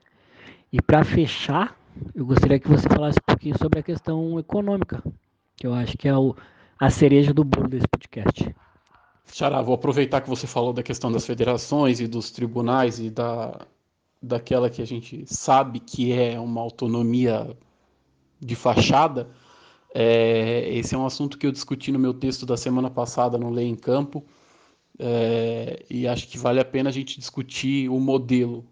E 0.72 0.81
para 0.81 1.03
fechar, 1.05 1.77
eu 2.14 2.24
gostaria 2.24 2.61
que 2.61 2.68
você 2.68 2.88
falasse 2.88 3.18
um 3.18 3.27
pouquinho 3.27 3.59
sobre 3.59 3.81
a 3.81 3.83
questão 3.83 4.38
econômica, 4.38 5.03
que 5.57 5.66
eu 5.66 5.74
acho 5.74 5.98
que 5.98 6.07
é 6.07 6.16
o, 6.16 6.37
a 6.79 6.88
cereja 6.88 7.35
do 7.35 7.42
bolo 7.42 7.66
desse 7.66 7.88
podcast. 7.88 8.55
Xará, 9.33 9.61
vou 9.61 9.74
aproveitar 9.74 10.20
que 10.20 10.29
você 10.29 10.46
falou 10.46 10.72
da 10.72 10.85
questão 10.85 11.11
das 11.11 11.27
federações 11.27 11.98
e 11.98 12.07
dos 12.07 12.31
tribunais 12.31 13.01
e 13.01 13.11
da, 13.11 13.66
daquela 14.22 14.70
que 14.70 14.81
a 14.83 14.87
gente 14.87 15.24
sabe 15.27 15.81
que 15.81 16.12
é 16.12 16.38
uma 16.38 16.61
autonomia 16.61 17.57
de 18.38 18.55
fachada, 18.55 19.29
é, 19.92 20.72
esse 20.74 20.94
é 20.94 20.98
um 20.98 21.05
assunto 21.05 21.37
que 21.37 21.44
eu 21.44 21.51
discuti 21.51 21.90
no 21.90 21.98
meu 21.98 22.14
texto 22.14 22.46
da 22.46 22.57
semana 22.57 22.88
passada 22.88 23.37
no 23.37 23.51
Lei 23.51 23.66
em 23.66 23.74
Campo, 23.74 24.24
é, 24.98 25.84
e 25.88 26.08
acho 26.08 26.26
que 26.28 26.38
vale 26.38 26.61
a 26.61 26.64
pena 26.64 26.90
a 26.90 26.92
gente 26.92 27.18
discutir 27.18 27.88
o 27.88 28.00
modelo, 28.00 28.64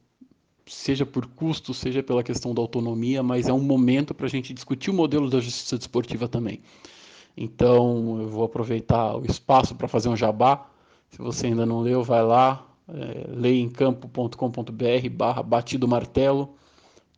seja 0.66 1.06
por 1.06 1.26
custo, 1.26 1.72
seja 1.72 2.02
pela 2.02 2.22
questão 2.22 2.54
da 2.54 2.60
autonomia, 2.60 3.22
mas 3.22 3.48
é 3.48 3.52
um 3.52 3.60
momento 3.60 4.12
para 4.14 4.26
a 4.26 4.28
gente 4.28 4.52
discutir 4.52 4.90
o 4.90 4.94
modelo 4.94 5.30
da 5.30 5.40
justiça 5.40 5.78
desportiva 5.78 6.28
também. 6.28 6.60
Então, 7.36 8.20
eu 8.20 8.28
vou 8.28 8.44
aproveitar 8.44 9.16
o 9.16 9.24
espaço 9.26 9.74
para 9.74 9.86
fazer 9.86 10.08
um 10.08 10.16
jabá. 10.16 10.68
Se 11.10 11.18
você 11.18 11.46
ainda 11.46 11.66
não 11.66 11.80
leu, 11.80 12.02
vai 12.02 12.22
lá, 12.22 12.66
é, 12.88 13.26
leemcampo.com.br 13.28 15.10
barra 15.12 15.42
batido 15.42 15.86
martelo. 15.86 16.56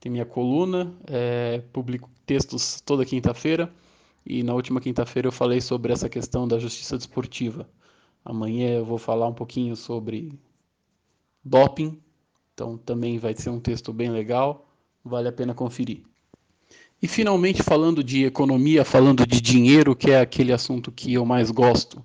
Tem 0.01 0.12
minha 0.12 0.27
coluna, 0.27 0.92
é, 1.07 1.62
publico 1.73 2.11
textos 2.27 2.81
toda 2.81 3.05
quinta-feira 3.05 3.73
e 4.29 4.42
na 4.42 4.53
última 4.53 4.81
quinta-feira 4.81 5.29
eu 5.29 5.33
falei 5.33 5.61
sobre 5.61 5.90
essa 5.90 6.09
questão 6.09 6.47
da 6.47 6.59
justiça 6.59 6.99
desportiva. 6.99 7.66
Amanhã 8.29 8.77
eu 8.77 8.85
vou 8.85 8.99
falar 8.99 9.27
um 9.27 9.33
pouquinho 9.33 9.75
sobre 9.75 10.38
doping, 11.43 11.99
então 12.53 12.77
também 12.77 13.19
vai 13.19 13.35
ser 13.35 13.49
um 13.49 13.59
texto 13.59 13.91
bem 13.91 14.11
legal, 14.11 14.69
vale 15.03 15.29
a 15.29 15.33
pena 15.33 15.55
conferir. 15.55 16.03
E 17.01 17.09
finalmente, 17.09 17.62
falando 17.62 18.05
de 18.05 18.27
economia, 18.27 18.85
falando 18.85 19.27
de 19.27 19.41
dinheiro, 19.41 19.97
que 19.97 20.11
é 20.11 20.21
aquele 20.21 20.53
assunto 20.53 20.93
que 20.93 21.14
eu 21.14 21.25
mais 21.25 21.51
gosto 21.51 22.05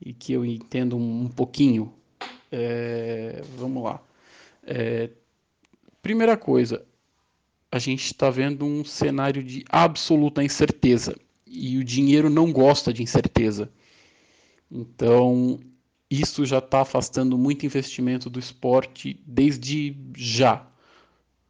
e 0.00 0.14
que 0.14 0.32
eu 0.32 0.42
entendo 0.42 0.96
um 0.96 1.28
pouquinho. 1.28 1.92
É, 2.50 3.42
vamos 3.58 3.84
lá. 3.84 4.00
É, 4.62 5.10
primeira 6.00 6.34
coisa, 6.34 6.82
a 7.70 7.78
gente 7.78 8.06
está 8.06 8.30
vendo 8.30 8.64
um 8.64 8.82
cenário 8.86 9.44
de 9.44 9.66
absoluta 9.68 10.42
incerteza 10.42 11.14
e 11.46 11.76
o 11.76 11.84
dinheiro 11.84 12.30
não 12.30 12.50
gosta 12.50 12.90
de 12.90 13.02
incerteza. 13.02 13.70
Então, 14.70 15.58
isso 16.10 16.44
já 16.46 16.58
está 16.58 16.80
afastando 16.82 17.36
muito 17.36 17.66
investimento 17.66 18.30
do 18.30 18.38
esporte 18.38 19.20
desde 19.26 19.96
já. 20.16 20.66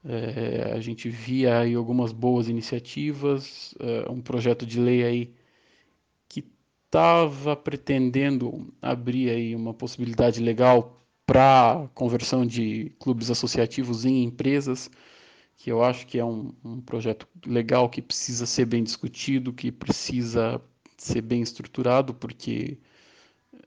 É, 0.04 0.72
a 0.74 0.80
gente 0.80 1.08
via 1.08 1.60
aí 1.60 1.74
algumas 1.74 2.12
boas 2.12 2.48
iniciativas, 2.48 3.74
é, 3.80 4.10
um 4.10 4.20
projeto 4.20 4.64
de 4.64 4.80
lei 4.80 5.04
aí 5.04 5.34
que 6.28 6.44
estava 6.86 7.56
pretendendo 7.56 8.72
abrir 8.80 9.30
aí 9.30 9.54
uma 9.54 9.74
possibilidade 9.74 10.40
legal 10.40 11.04
para 11.26 11.88
conversão 11.94 12.46
de 12.46 12.90
clubes 12.98 13.30
associativos 13.30 14.04
em 14.04 14.24
empresas, 14.24 14.90
que 15.58 15.70
eu 15.70 15.82
acho 15.84 16.06
que 16.06 16.18
é 16.18 16.24
um, 16.24 16.54
um 16.64 16.80
projeto 16.80 17.28
legal 17.46 17.88
que 17.90 18.00
precisa 18.00 18.46
ser 18.46 18.64
bem 18.64 18.82
discutido, 18.82 19.52
que 19.52 19.70
precisa 19.70 20.60
ser 20.96 21.20
bem 21.20 21.42
estruturado, 21.42 22.14
porque 22.14 22.78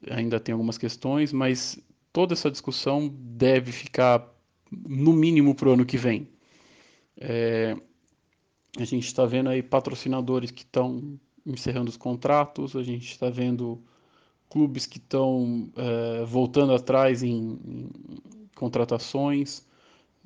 ainda 0.09 0.39
tem 0.39 0.53
algumas 0.53 0.77
questões, 0.77 1.31
mas 1.31 1.79
toda 2.11 2.33
essa 2.33 2.51
discussão 2.51 3.07
deve 3.13 3.71
ficar 3.71 4.27
no 4.71 5.13
mínimo 5.13 5.53
para 5.53 5.69
o 5.69 5.73
ano 5.73 5.85
que 5.85 5.97
vem. 5.97 6.27
É, 7.17 7.75
a 8.77 8.85
gente 8.85 9.05
está 9.05 9.25
vendo 9.25 9.49
aí 9.49 9.61
patrocinadores 9.61 10.51
que 10.51 10.63
estão 10.63 11.19
encerrando 11.45 11.89
os 11.89 11.97
contratos, 11.97 12.75
a 12.75 12.83
gente 12.83 13.11
está 13.11 13.29
vendo 13.29 13.83
clubes 14.49 14.85
que 14.85 14.97
estão 14.97 15.71
é, 15.75 16.25
voltando 16.25 16.73
atrás 16.73 17.23
em, 17.23 17.59
em 17.65 17.89
contratações. 18.55 19.65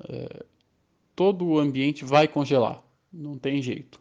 É, 0.08 0.44
todo 1.14 1.46
o 1.46 1.58
ambiente 1.58 2.04
vai 2.04 2.28
congelar, 2.28 2.82
não 3.12 3.38
tem 3.38 3.62
jeito. 3.62 4.00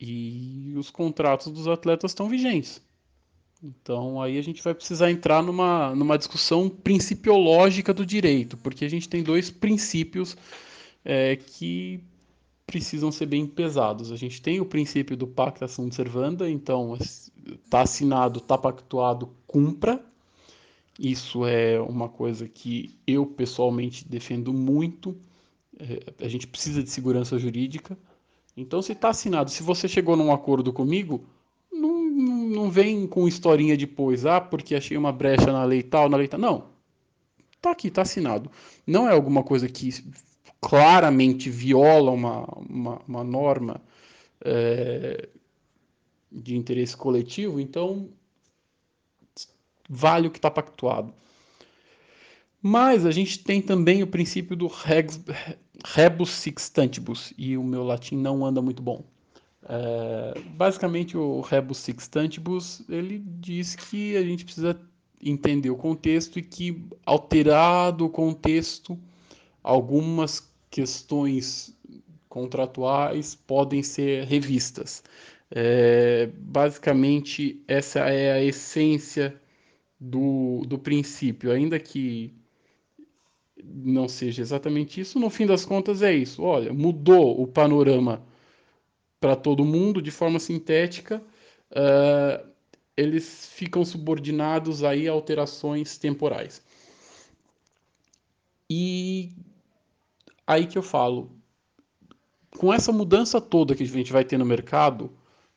E 0.00 0.74
os 0.76 0.90
contratos 0.90 1.50
dos 1.52 1.66
atletas 1.66 2.12
estão 2.12 2.28
vigentes. 2.28 2.80
Então 3.62 4.22
aí 4.22 4.38
a 4.38 4.42
gente 4.42 4.62
vai 4.62 4.74
precisar 4.74 5.10
entrar 5.10 5.42
numa, 5.42 5.94
numa 5.94 6.16
discussão 6.16 6.68
principiológica 6.68 7.92
do 7.92 8.06
direito, 8.06 8.56
porque 8.56 8.84
a 8.84 8.88
gente 8.88 9.08
tem 9.08 9.22
dois 9.22 9.50
princípios 9.50 10.36
é, 11.04 11.36
que 11.36 12.00
precisam 12.66 13.10
ser 13.10 13.26
bem 13.26 13.46
pesados. 13.46 14.12
A 14.12 14.16
gente 14.16 14.40
tem 14.40 14.60
o 14.60 14.66
princípio 14.66 15.16
do 15.16 15.26
pacta 15.26 15.66
sunt 15.66 15.94
servanda, 15.94 16.48
então 16.48 16.96
está 16.96 17.80
assinado, 17.80 18.38
está 18.38 18.56
pactuado, 18.58 19.34
cumpra. 19.46 20.04
Isso 20.98 21.46
é 21.46 21.80
uma 21.80 22.08
coisa 22.08 22.48
que 22.48 22.94
eu 23.06 23.24
pessoalmente 23.24 24.06
defendo 24.06 24.52
muito. 24.52 25.16
É, 25.78 26.24
a 26.24 26.28
gente 26.28 26.46
precisa 26.46 26.82
de 26.82 26.90
segurança 26.90 27.38
jurídica. 27.38 27.96
Então, 28.56 28.82
se 28.82 28.92
está 28.92 29.10
assinado, 29.10 29.50
se 29.50 29.62
você 29.62 29.88
chegou 29.88 30.16
num 30.16 30.32
acordo 30.32 30.72
comigo, 30.72 31.24
vem 32.70 33.06
com 33.06 33.28
historinha 33.28 33.76
depois, 33.76 34.26
ah, 34.26 34.40
porque 34.40 34.74
achei 34.74 34.96
uma 34.96 35.12
brecha 35.12 35.52
na 35.52 35.64
lei 35.64 35.82
tal, 35.82 36.08
na 36.08 36.16
lei 36.16 36.28
tal. 36.28 36.40
Não. 36.40 36.66
Tá 37.60 37.72
aqui, 37.72 37.90
tá 37.90 38.02
assinado. 38.02 38.50
Não 38.86 39.08
é 39.08 39.12
alguma 39.12 39.42
coisa 39.42 39.68
que 39.68 39.90
claramente 40.60 41.50
viola 41.50 42.10
uma, 42.10 42.44
uma, 42.68 43.02
uma 43.06 43.24
norma 43.24 43.80
é, 44.44 45.28
de 46.30 46.56
interesse 46.56 46.96
coletivo, 46.96 47.60
então 47.60 48.08
vale 49.88 50.28
o 50.28 50.30
que 50.30 50.38
está 50.38 50.50
pactuado. 50.50 51.12
Mas 52.60 53.06
a 53.06 53.10
gente 53.10 53.38
tem 53.38 53.62
também 53.62 54.02
o 54.02 54.06
princípio 54.06 54.56
do 54.56 54.70
rebus 55.84 56.30
sixtantibus, 56.30 57.32
e 57.38 57.56
o 57.56 57.62
meu 57.62 57.84
latim 57.84 58.16
não 58.16 58.44
anda 58.44 58.60
muito 58.60 58.82
bom. 58.82 59.04
É, 59.68 60.40
basicamente, 60.56 61.16
o 61.16 61.40
rebus 61.42 61.78
sextantibus 61.78 62.82
ele 62.88 63.18
diz 63.18 63.76
que 63.76 64.16
a 64.16 64.22
gente 64.22 64.44
precisa 64.44 64.80
entender 65.22 65.70
o 65.70 65.76
contexto 65.76 66.38
e 66.38 66.42
que, 66.42 66.82
alterado 67.04 68.06
o 68.06 68.10
contexto, 68.10 68.98
algumas 69.62 70.50
questões 70.70 71.76
contratuais 72.28 73.34
podem 73.34 73.82
ser 73.82 74.24
revistas. 74.24 75.02
É, 75.50 76.30
basicamente, 76.34 77.62
essa 77.68 78.00
é 78.00 78.32
a 78.32 78.42
essência 78.42 79.38
do, 80.00 80.62
do 80.66 80.78
princípio, 80.78 81.50
ainda 81.52 81.78
que 81.78 82.32
não 83.62 84.08
seja 84.08 84.40
exatamente 84.40 85.00
isso, 85.00 85.18
no 85.18 85.28
fim 85.28 85.46
das 85.46 85.64
contas 85.64 86.00
é 86.00 86.14
isso. 86.14 86.42
Olha, 86.42 86.72
mudou 86.72 87.42
o 87.42 87.46
panorama 87.46 88.22
para 89.20 89.36
todo 89.36 89.64
mundo 89.64 90.00
de 90.00 90.10
forma 90.10 90.38
sintética, 90.38 91.22
uh, 91.72 92.48
eles 92.96 93.48
ficam 93.52 93.84
subordinados 93.84 94.82
aí 94.82 95.08
a 95.08 95.12
alterações 95.12 95.98
temporais. 95.98 96.62
E 98.70 99.32
aí 100.46 100.66
que 100.66 100.76
eu 100.76 100.82
falo, 100.82 101.30
com 102.58 102.72
essa 102.72 102.92
mudança 102.92 103.40
toda 103.40 103.74
que 103.74 103.82
a 103.82 103.86
gente 103.86 104.12
vai 104.12 104.24
ter 104.24 104.36
no 104.36 104.44
mercado, 104.44 105.12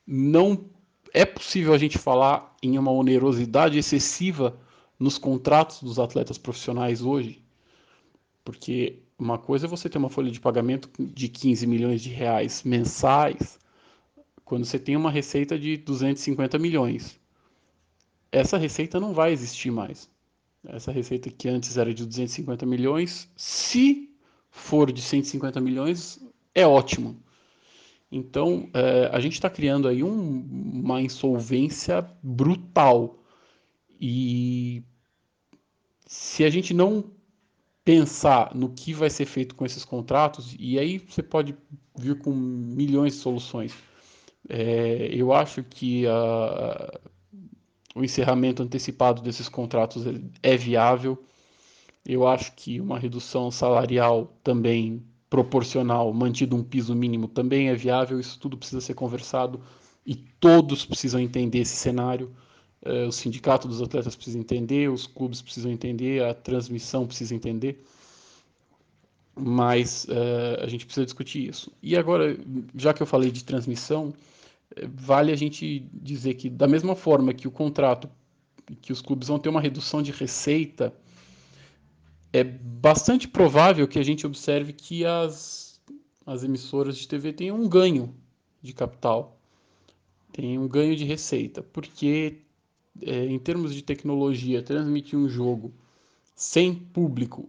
não 0.06 0.66
é 1.12 1.24
possível 1.24 1.74
a 1.74 1.78
gente 1.78 1.98
falar 1.98 2.54
em 2.62 2.78
uma 2.78 2.90
onerosidade 2.90 3.78
excessiva 3.78 4.58
nos 4.98 5.18
contratos 5.18 5.82
dos 5.82 5.98
atletas 5.98 6.38
profissionais 6.38 7.02
hoje, 7.02 7.42
porque 8.44 9.02
uma 9.22 9.38
coisa 9.38 9.66
é 9.66 9.68
você 9.68 9.88
ter 9.88 9.98
uma 9.98 10.10
folha 10.10 10.32
de 10.32 10.40
pagamento 10.40 10.90
de 10.98 11.28
15 11.28 11.64
milhões 11.66 12.02
de 12.02 12.10
reais 12.10 12.64
mensais, 12.64 13.56
quando 14.44 14.64
você 14.64 14.80
tem 14.80 14.96
uma 14.96 15.12
receita 15.12 15.56
de 15.56 15.76
250 15.76 16.58
milhões. 16.58 17.20
Essa 18.32 18.58
receita 18.58 18.98
não 18.98 19.14
vai 19.14 19.32
existir 19.32 19.70
mais. 19.70 20.10
Essa 20.66 20.90
receita 20.90 21.30
que 21.30 21.48
antes 21.48 21.76
era 21.76 21.94
de 21.94 22.04
250 22.04 22.66
milhões, 22.66 23.28
se 23.36 24.10
for 24.50 24.90
de 24.90 25.00
150 25.00 25.60
milhões, 25.60 26.18
é 26.52 26.66
ótimo. 26.66 27.16
Então, 28.10 28.68
é, 28.74 29.08
a 29.12 29.20
gente 29.20 29.34
está 29.34 29.48
criando 29.48 29.86
aí 29.86 30.02
um, 30.02 30.80
uma 30.82 31.00
insolvência 31.00 32.04
brutal. 32.20 33.18
E 34.00 34.82
se 36.06 36.44
a 36.44 36.50
gente 36.50 36.74
não 36.74 37.04
pensar 37.84 38.54
no 38.54 38.70
que 38.70 38.92
vai 38.94 39.10
ser 39.10 39.26
feito 39.26 39.54
com 39.54 39.64
esses 39.64 39.84
contratos, 39.84 40.54
e 40.58 40.78
aí 40.78 40.98
você 40.98 41.22
pode 41.22 41.54
vir 41.96 42.18
com 42.18 42.30
milhões 42.30 43.14
de 43.14 43.20
soluções. 43.20 43.74
É, 44.48 45.08
eu 45.12 45.32
acho 45.32 45.62
que 45.62 46.06
a, 46.06 47.00
o 47.94 48.04
encerramento 48.04 48.62
antecipado 48.62 49.22
desses 49.22 49.48
contratos 49.48 50.04
é 50.42 50.56
viável. 50.56 51.22
Eu 52.04 52.26
acho 52.26 52.52
que 52.54 52.80
uma 52.80 52.98
redução 52.98 53.50
salarial 53.50 54.32
também 54.42 55.02
proporcional, 55.30 56.12
mantido 56.12 56.56
um 56.56 56.62
piso 56.62 56.94
mínimo, 56.94 57.28
também 57.28 57.68
é 57.68 57.74
viável. 57.74 58.18
Isso 58.20 58.38
tudo 58.38 58.56
precisa 58.56 58.80
ser 58.80 58.94
conversado 58.94 59.60
e 60.04 60.14
todos 60.14 60.84
precisam 60.84 61.20
entender 61.20 61.60
esse 61.60 61.76
cenário. 61.76 62.30
É, 62.84 63.04
o 63.04 63.12
sindicato 63.12 63.68
dos 63.68 63.80
atletas 63.80 64.16
precisa 64.16 64.38
entender, 64.38 64.90
os 64.90 65.06
clubes 65.06 65.40
precisam 65.40 65.70
entender, 65.70 66.22
a 66.24 66.34
transmissão 66.34 67.06
precisa 67.06 67.34
entender 67.34 67.84
mas 69.34 70.04
uh, 70.04 70.62
a 70.62 70.66
gente 70.66 70.84
precisa 70.84 71.04
discutir 71.04 71.48
isso. 71.48 71.72
E 71.82 71.96
agora, 71.96 72.36
já 72.76 72.92
que 72.92 73.02
eu 73.02 73.06
falei 73.06 73.30
de 73.30 73.44
transmissão, 73.44 74.12
eh, 74.76 74.86
vale 74.92 75.32
a 75.32 75.36
gente 75.36 75.88
dizer 75.92 76.34
que, 76.34 76.50
da 76.50 76.68
mesma 76.68 76.94
forma 76.94 77.32
que 77.32 77.48
o 77.48 77.50
contrato, 77.50 78.08
que 78.80 78.92
os 78.92 79.00
clubes 79.00 79.28
vão 79.28 79.38
ter 79.38 79.48
uma 79.48 79.60
redução 79.60 80.02
de 80.02 80.12
receita, 80.12 80.94
é 82.32 82.44
bastante 82.44 83.26
provável 83.26 83.88
que 83.88 83.98
a 83.98 84.02
gente 84.02 84.26
observe 84.26 84.72
que 84.72 85.04
as, 85.04 85.80
as 86.26 86.42
emissoras 86.44 86.96
de 86.96 87.08
TV 87.08 87.32
tenham 87.32 87.60
um 87.60 87.68
ganho 87.68 88.14
de 88.60 88.72
capital, 88.72 89.38
tenham 90.30 90.62
um 90.62 90.68
ganho 90.68 90.94
de 90.94 91.04
receita, 91.04 91.62
porque, 91.62 92.42
é, 93.00 93.26
em 93.26 93.38
termos 93.38 93.74
de 93.74 93.82
tecnologia, 93.82 94.62
transmitir 94.62 95.18
um 95.18 95.28
jogo 95.28 95.72
sem 96.34 96.74
público 96.74 97.48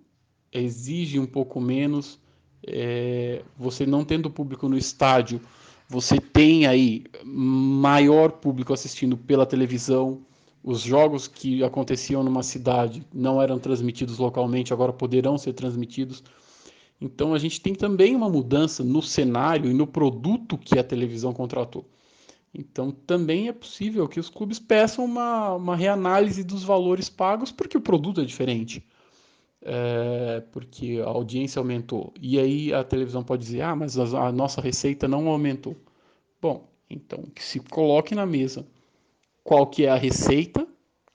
exige 0.52 1.20
um 1.20 1.26
pouco 1.26 1.60
menos. 1.60 2.20
É, 2.66 3.42
você 3.58 3.86
não 3.86 4.06
tendo 4.06 4.30
público 4.30 4.70
no 4.70 4.78
estádio, 4.78 5.42
você 5.90 6.20
tem 6.20 6.66
aí 6.66 7.04
maior 7.26 8.32
público 8.32 8.74
assistindo 8.74 9.18
pela 9.18 9.46
televisão. 9.46 10.22
Os 10.64 10.82
jogos 10.82 11.28
que 11.28 11.62
aconteciam 11.64 12.24
numa 12.24 12.42
cidade 12.42 13.06
não 13.14 13.42
eram 13.42 13.60
transmitidos 13.60 14.18
localmente, 14.18 14.72
agora 14.72 14.94
poderão 14.94 15.38
ser 15.38 15.54
transmitidos. 15.54 16.24
Então 17.02 17.34
a 17.34 17.40
gente 17.40 17.60
tem 17.60 17.76
também 17.76 18.16
uma 18.16 18.30
mudança 18.30 18.82
no 18.82 19.02
cenário 19.02 19.70
e 19.70 19.74
no 19.74 19.86
produto 19.86 20.58
que 20.58 20.80
a 20.80 20.84
televisão 20.84 21.34
contratou. 21.34 21.86
Então 22.54 22.92
também 22.92 23.48
é 23.48 23.54
possível 23.54 24.08
que 24.08 24.20
os 24.20 24.30
clubes 24.30 24.60
peçam 24.60 25.06
uma, 25.06 25.56
uma 25.56 25.76
reanálise 25.76 26.44
dos 26.44 26.64
valores 26.64 27.10
pagos 27.10 27.52
porque 27.52 27.78
o 27.78 27.82
produto 27.82 28.22
é 28.22 28.26
diferente. 28.26 28.86
É, 29.66 30.42
porque 30.52 31.02
a 31.04 31.10
audiência 31.10 31.60
aumentou. 31.60 32.14
E 32.22 32.38
aí 32.40 32.74
a 32.74 32.84
televisão 32.84 33.24
pode 33.24 33.44
dizer, 33.44 33.62
ah, 33.62 33.76
mas 33.76 33.98
a, 33.98 34.28
a 34.28 34.32
nossa 34.32 34.62
receita 34.62 35.08
não 35.08 35.28
aumentou. 35.30 35.76
Bom, 36.42 36.70
então 36.90 37.24
que 37.34 37.44
se 37.44 37.60
coloque 37.60 38.14
na 38.14 38.26
mesa 38.26 38.68
qual 39.44 39.68
que 39.68 39.86
é 39.86 39.90
a 39.90 39.96
receita 39.96 40.68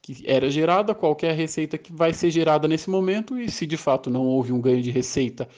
que 0.02 0.24
era 0.26 0.50
gerada, 0.50 0.94
qual 0.94 1.14
que 1.14 1.26
é 1.26 1.30
a 1.30 1.34
receita 1.34 1.76
que 1.76 1.92
vai 1.92 2.14
ser 2.14 2.30
gerada 2.30 2.66
nesse 2.66 2.88
momento 2.88 3.38
e 3.38 3.50
se 3.50 3.66
de 3.66 3.76
fato 3.76 4.08
não 4.10 4.26
houve 4.26 4.52
um 4.52 4.60
ganho 4.60 4.82
de 4.82 4.90
receita 4.90 5.48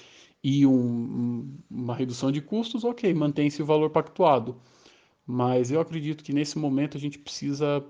e 0.43 0.67
um, 0.67 1.57
uma 1.71 1.95
redução 1.95 2.33
de 2.33 2.41
custos, 2.41 2.85
ok, 2.85 3.13
mantém-se 3.15 3.63
o 3.63 3.67
valor 3.67 3.91
pactuado. 3.91 4.57
Mas 5.31 5.71
eu 5.71 5.81
acredito 5.81 6.25
que 6.25 6.33
nesse 6.33 6.59
momento 6.59 6.97
a 6.97 7.01
gente 7.01 7.17
precisa 7.17 7.85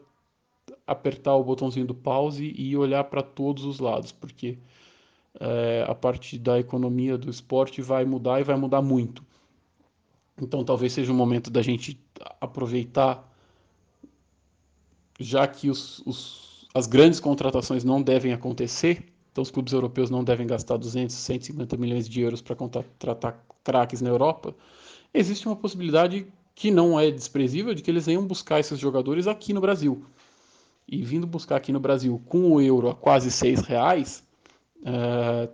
apertar 0.87 1.35
o 1.37 1.43
botãozinho 1.43 1.87
do 1.87 1.95
pause 1.95 2.53
e 2.55 2.77
olhar 2.77 3.05
para 3.05 3.23
todos 3.23 3.65
os 3.65 3.79
lados, 3.79 4.13
porque 4.13 4.59
é, 5.41 5.87
a 5.89 5.95
parte 5.95 6.39
da 6.39 6.59
economia 6.59 7.17
do 7.17 7.31
esporte 7.31 7.81
vai 7.81 8.05
mudar 8.05 8.41
e 8.41 8.45
vai 8.45 8.57
mudar 8.57 8.83
muito. 8.83 9.25
Então 10.39 10.63
talvez 10.63 10.93
seja 10.93 11.11
o 11.11 11.15
momento 11.15 11.51
da 11.51 11.63
gente 11.63 11.99
aproveitar, 12.39 13.27
já 15.19 15.49
que 15.49 15.71
os, 15.71 16.01
os, 16.01 16.69
as 16.75 16.87
grandes 16.87 17.21
contratações 17.21 17.85
não 17.85 18.03
devem 18.03 18.35
acontecer, 18.35 19.07
então 19.33 19.41
os 19.41 19.51
clubes 19.51 19.73
europeus 19.73 20.11
não 20.11 20.23
devem 20.23 20.47
gastar 20.47 20.77
200, 20.77 21.15
150 21.17 21.77
milhões 21.79 22.07
de 22.07 22.21
euros 22.21 22.43
para 22.43 22.55
contratar 22.55 23.43
craques 23.65 24.03
na 24.03 24.11
Europa, 24.11 24.55
existe 25.15 25.47
uma 25.47 25.57
possibilidade 25.57 26.27
que 26.61 26.71
não 26.71 27.01
é 27.01 27.11
desprezível 27.11 27.73
de 27.73 27.83
que 27.83 27.91
eles 27.91 28.05
venham 28.05 28.27
buscar 28.27 28.61
esses 28.61 28.79
jogadores 28.79 29.27
aqui 29.27 29.55
no 29.55 29.63
Brasil. 29.63 30.05
E 30.87 31.03
vindo 31.03 31.27
buscar 31.27 31.57
aqui 31.57 31.73
no 31.73 31.81
Brasil 31.81 32.23
com 32.27 32.53
o 32.53 32.61
euro 32.61 32.91
a 32.91 32.95
quase 32.95 33.31
seis 33.31 33.63
reais, 33.63 34.23
é, 34.85 35.49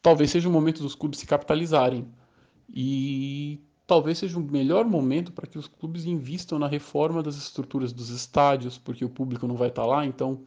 talvez 0.00 0.30
seja 0.30 0.48
o 0.48 0.52
momento 0.52 0.80
dos 0.80 0.94
clubes 0.94 1.18
se 1.18 1.26
capitalizarem. 1.26 2.06
E 2.72 3.58
talvez 3.84 4.18
seja 4.18 4.38
o 4.38 4.40
melhor 4.40 4.84
momento 4.84 5.32
para 5.32 5.48
que 5.48 5.58
os 5.58 5.66
clubes 5.66 6.04
invistam 6.04 6.56
na 6.56 6.68
reforma 6.68 7.20
das 7.20 7.34
estruturas 7.34 7.92
dos 7.92 8.10
estádios, 8.10 8.78
porque 8.78 9.04
o 9.04 9.10
público 9.10 9.48
não 9.48 9.56
vai 9.56 9.70
estar 9.70 9.84
lá, 9.84 10.06
então 10.06 10.46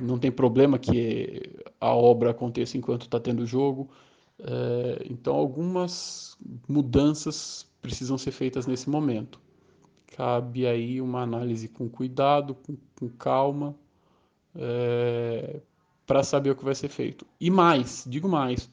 não 0.00 0.16
tem 0.16 0.30
problema 0.30 0.78
que 0.78 1.56
a 1.80 1.92
obra 1.92 2.30
aconteça 2.30 2.78
enquanto 2.78 3.02
está 3.02 3.18
tendo 3.18 3.44
jogo. 3.44 3.90
É, 4.38 5.06
então, 5.10 5.34
algumas 5.34 6.38
mudanças 6.68 7.67
precisam 7.80 8.18
ser 8.18 8.32
feitas 8.32 8.66
nesse 8.66 8.88
momento. 8.88 9.40
Cabe 10.16 10.66
aí 10.66 11.00
uma 11.00 11.22
análise 11.22 11.68
com 11.68 11.88
cuidado, 11.88 12.54
com, 12.54 12.76
com 12.98 13.08
calma, 13.08 13.74
é, 14.54 15.60
para 16.06 16.22
saber 16.22 16.50
o 16.50 16.56
que 16.56 16.64
vai 16.64 16.74
ser 16.74 16.88
feito. 16.88 17.26
E 17.40 17.50
mais, 17.50 18.04
digo 18.06 18.28
mais, 18.28 18.68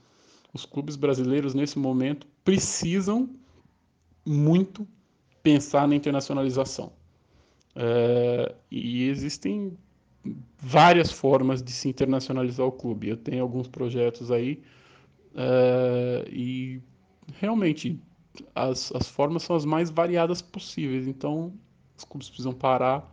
os 0.54 0.66
clubes 0.66 0.96
brasileiros 0.96 1.54
nesse 1.54 1.78
momento 1.78 2.26
precisam 2.44 3.30
muito 4.26 4.88
pensar 5.44 5.88
na 5.88 5.96
internacionalização. 5.96 6.94
É, 7.76 8.56
e 8.72 9.08
existem 9.10 9.78
várias 10.58 11.12
formas 11.12 11.62
de 11.62 11.72
se 11.72 11.90
internacionalizar 11.90 12.66
o 12.66 12.72
clube. 12.72 13.10
Eu 13.10 13.18
tenho 13.18 13.44
alguns 13.44 13.68
projetos 13.68 14.32
aí 14.32 14.64
é, 15.36 16.26
e 16.32 16.82
realmente 17.34 18.00
as, 18.54 18.92
as 18.94 19.08
formas 19.08 19.44
são 19.44 19.56
as 19.56 19.66
mais 19.66 19.90
variadas 19.90 20.42
possíveis. 20.42 21.08
Então, 21.08 21.54
os 21.98 22.04
clubes 22.04 22.28
precisam 22.28 22.54
parar, 22.54 23.12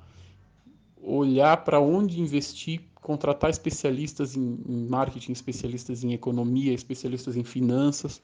olhar 0.97 1.59
para 1.59 1.81
onde 1.81 2.21
investir, 2.21 2.81
contratar 2.95 3.51
especialistas 3.51 4.37
em, 4.37 4.59
em, 4.67 4.87
marketing, 4.89 5.33
especialistas 5.33 6.05
em 6.05 6.13
economia, 6.13 6.73
especialistas 6.73 7.37
em 7.37 7.45
finanças 7.45 8.21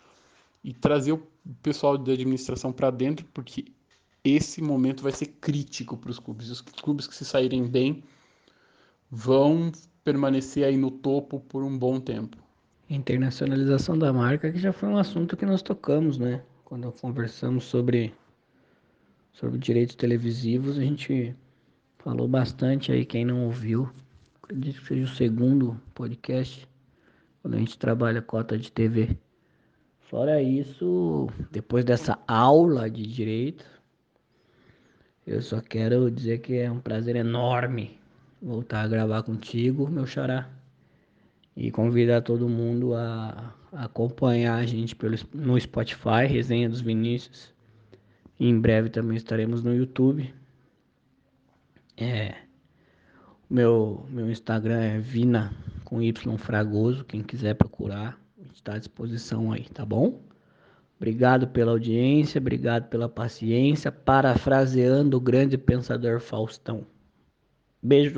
e 0.62 0.72
trazer 0.72 1.12
o 1.12 1.22
pessoal 1.62 1.98
de 1.98 2.10
administração 2.10 2.72
para 2.72 2.90
dentro, 2.90 3.26
porque 3.32 3.66
esse 4.24 4.62
momento 4.62 5.02
vai 5.02 5.12
ser 5.12 5.26
crítico 5.26 5.96
para 5.96 6.10
os 6.10 6.18
clubes. 6.18 6.50
Os 6.50 6.60
clubes 6.60 7.06
que 7.06 7.14
se 7.14 7.24
saírem 7.24 7.66
bem 7.66 8.02
vão 9.10 9.72
permanecer 10.04 10.64
aí 10.64 10.76
no 10.76 10.90
topo 10.90 11.40
por 11.40 11.62
um 11.62 11.76
bom 11.76 12.00
tempo. 12.00 12.36
Internacionalização 12.88 13.98
da 13.98 14.12
marca, 14.12 14.50
que 14.50 14.58
já 14.58 14.72
foi 14.72 14.88
um 14.88 14.96
assunto 14.96 15.36
que 15.36 15.44
nós 15.44 15.62
tocamos, 15.62 16.18
né? 16.18 16.42
Quando 16.68 16.92
conversamos 16.92 17.64
sobre, 17.64 18.12
sobre 19.32 19.58
direitos 19.58 19.96
televisivos, 19.96 20.76
a 20.76 20.82
gente 20.82 21.34
falou 21.96 22.28
bastante 22.28 22.92
aí, 22.92 23.06
quem 23.06 23.24
não 23.24 23.46
ouviu, 23.46 23.90
acredito 24.42 24.82
que 24.82 24.86
seja 24.86 25.04
o 25.04 25.16
segundo 25.16 25.80
podcast, 25.94 26.68
quando 27.40 27.54
a 27.54 27.58
gente 27.58 27.78
trabalha 27.78 28.20
cota 28.20 28.58
de 28.58 28.70
TV. 28.70 29.16
Fora 30.10 30.42
isso, 30.42 31.30
depois 31.50 31.86
dessa 31.86 32.18
aula 32.28 32.90
de 32.90 33.06
direito, 33.06 33.64
eu 35.26 35.40
só 35.40 35.62
quero 35.62 36.10
dizer 36.10 36.40
que 36.40 36.58
é 36.58 36.70
um 36.70 36.80
prazer 36.80 37.16
enorme 37.16 37.98
voltar 38.42 38.82
a 38.82 38.88
gravar 38.88 39.22
contigo, 39.22 39.88
meu 39.88 40.06
xará 40.06 40.57
e 41.58 41.72
convidar 41.72 42.22
todo 42.22 42.48
mundo 42.48 42.94
a, 42.94 43.52
acompanhar 43.72 44.54
a 44.54 44.64
gente 44.64 44.94
pelo, 44.94 45.16
no 45.34 45.60
Spotify, 45.60 46.24
Resenha 46.28 46.68
dos 46.68 46.80
Vinícius. 46.80 47.52
E 48.38 48.48
em 48.48 48.60
breve 48.60 48.88
também 48.88 49.16
estaremos 49.16 49.60
no 49.64 49.74
YouTube. 49.74 50.32
É, 51.96 52.36
meu, 53.50 54.06
meu 54.08 54.30
Instagram 54.30 54.80
é 54.80 54.98
Vina 55.00 55.52
com 55.84 56.00
Y 56.00 56.38
Fragoso. 56.38 57.04
Quem 57.04 57.24
quiser 57.24 57.54
procurar, 57.54 58.16
está 58.54 58.74
à 58.74 58.78
disposição 58.78 59.50
aí, 59.50 59.64
tá 59.64 59.84
bom? 59.84 60.22
Obrigado 60.96 61.48
pela 61.48 61.72
audiência, 61.72 62.40
obrigado 62.40 62.88
pela 62.88 63.08
paciência. 63.08 63.90
Parafraseando 63.90 65.16
o 65.16 65.20
grande 65.20 65.58
pensador 65.58 66.20
Faustão. 66.20 66.86
Beijo. 67.82 68.17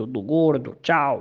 Tudo 0.00 0.22
gordo, 0.22 0.78
tchau. 0.80 1.20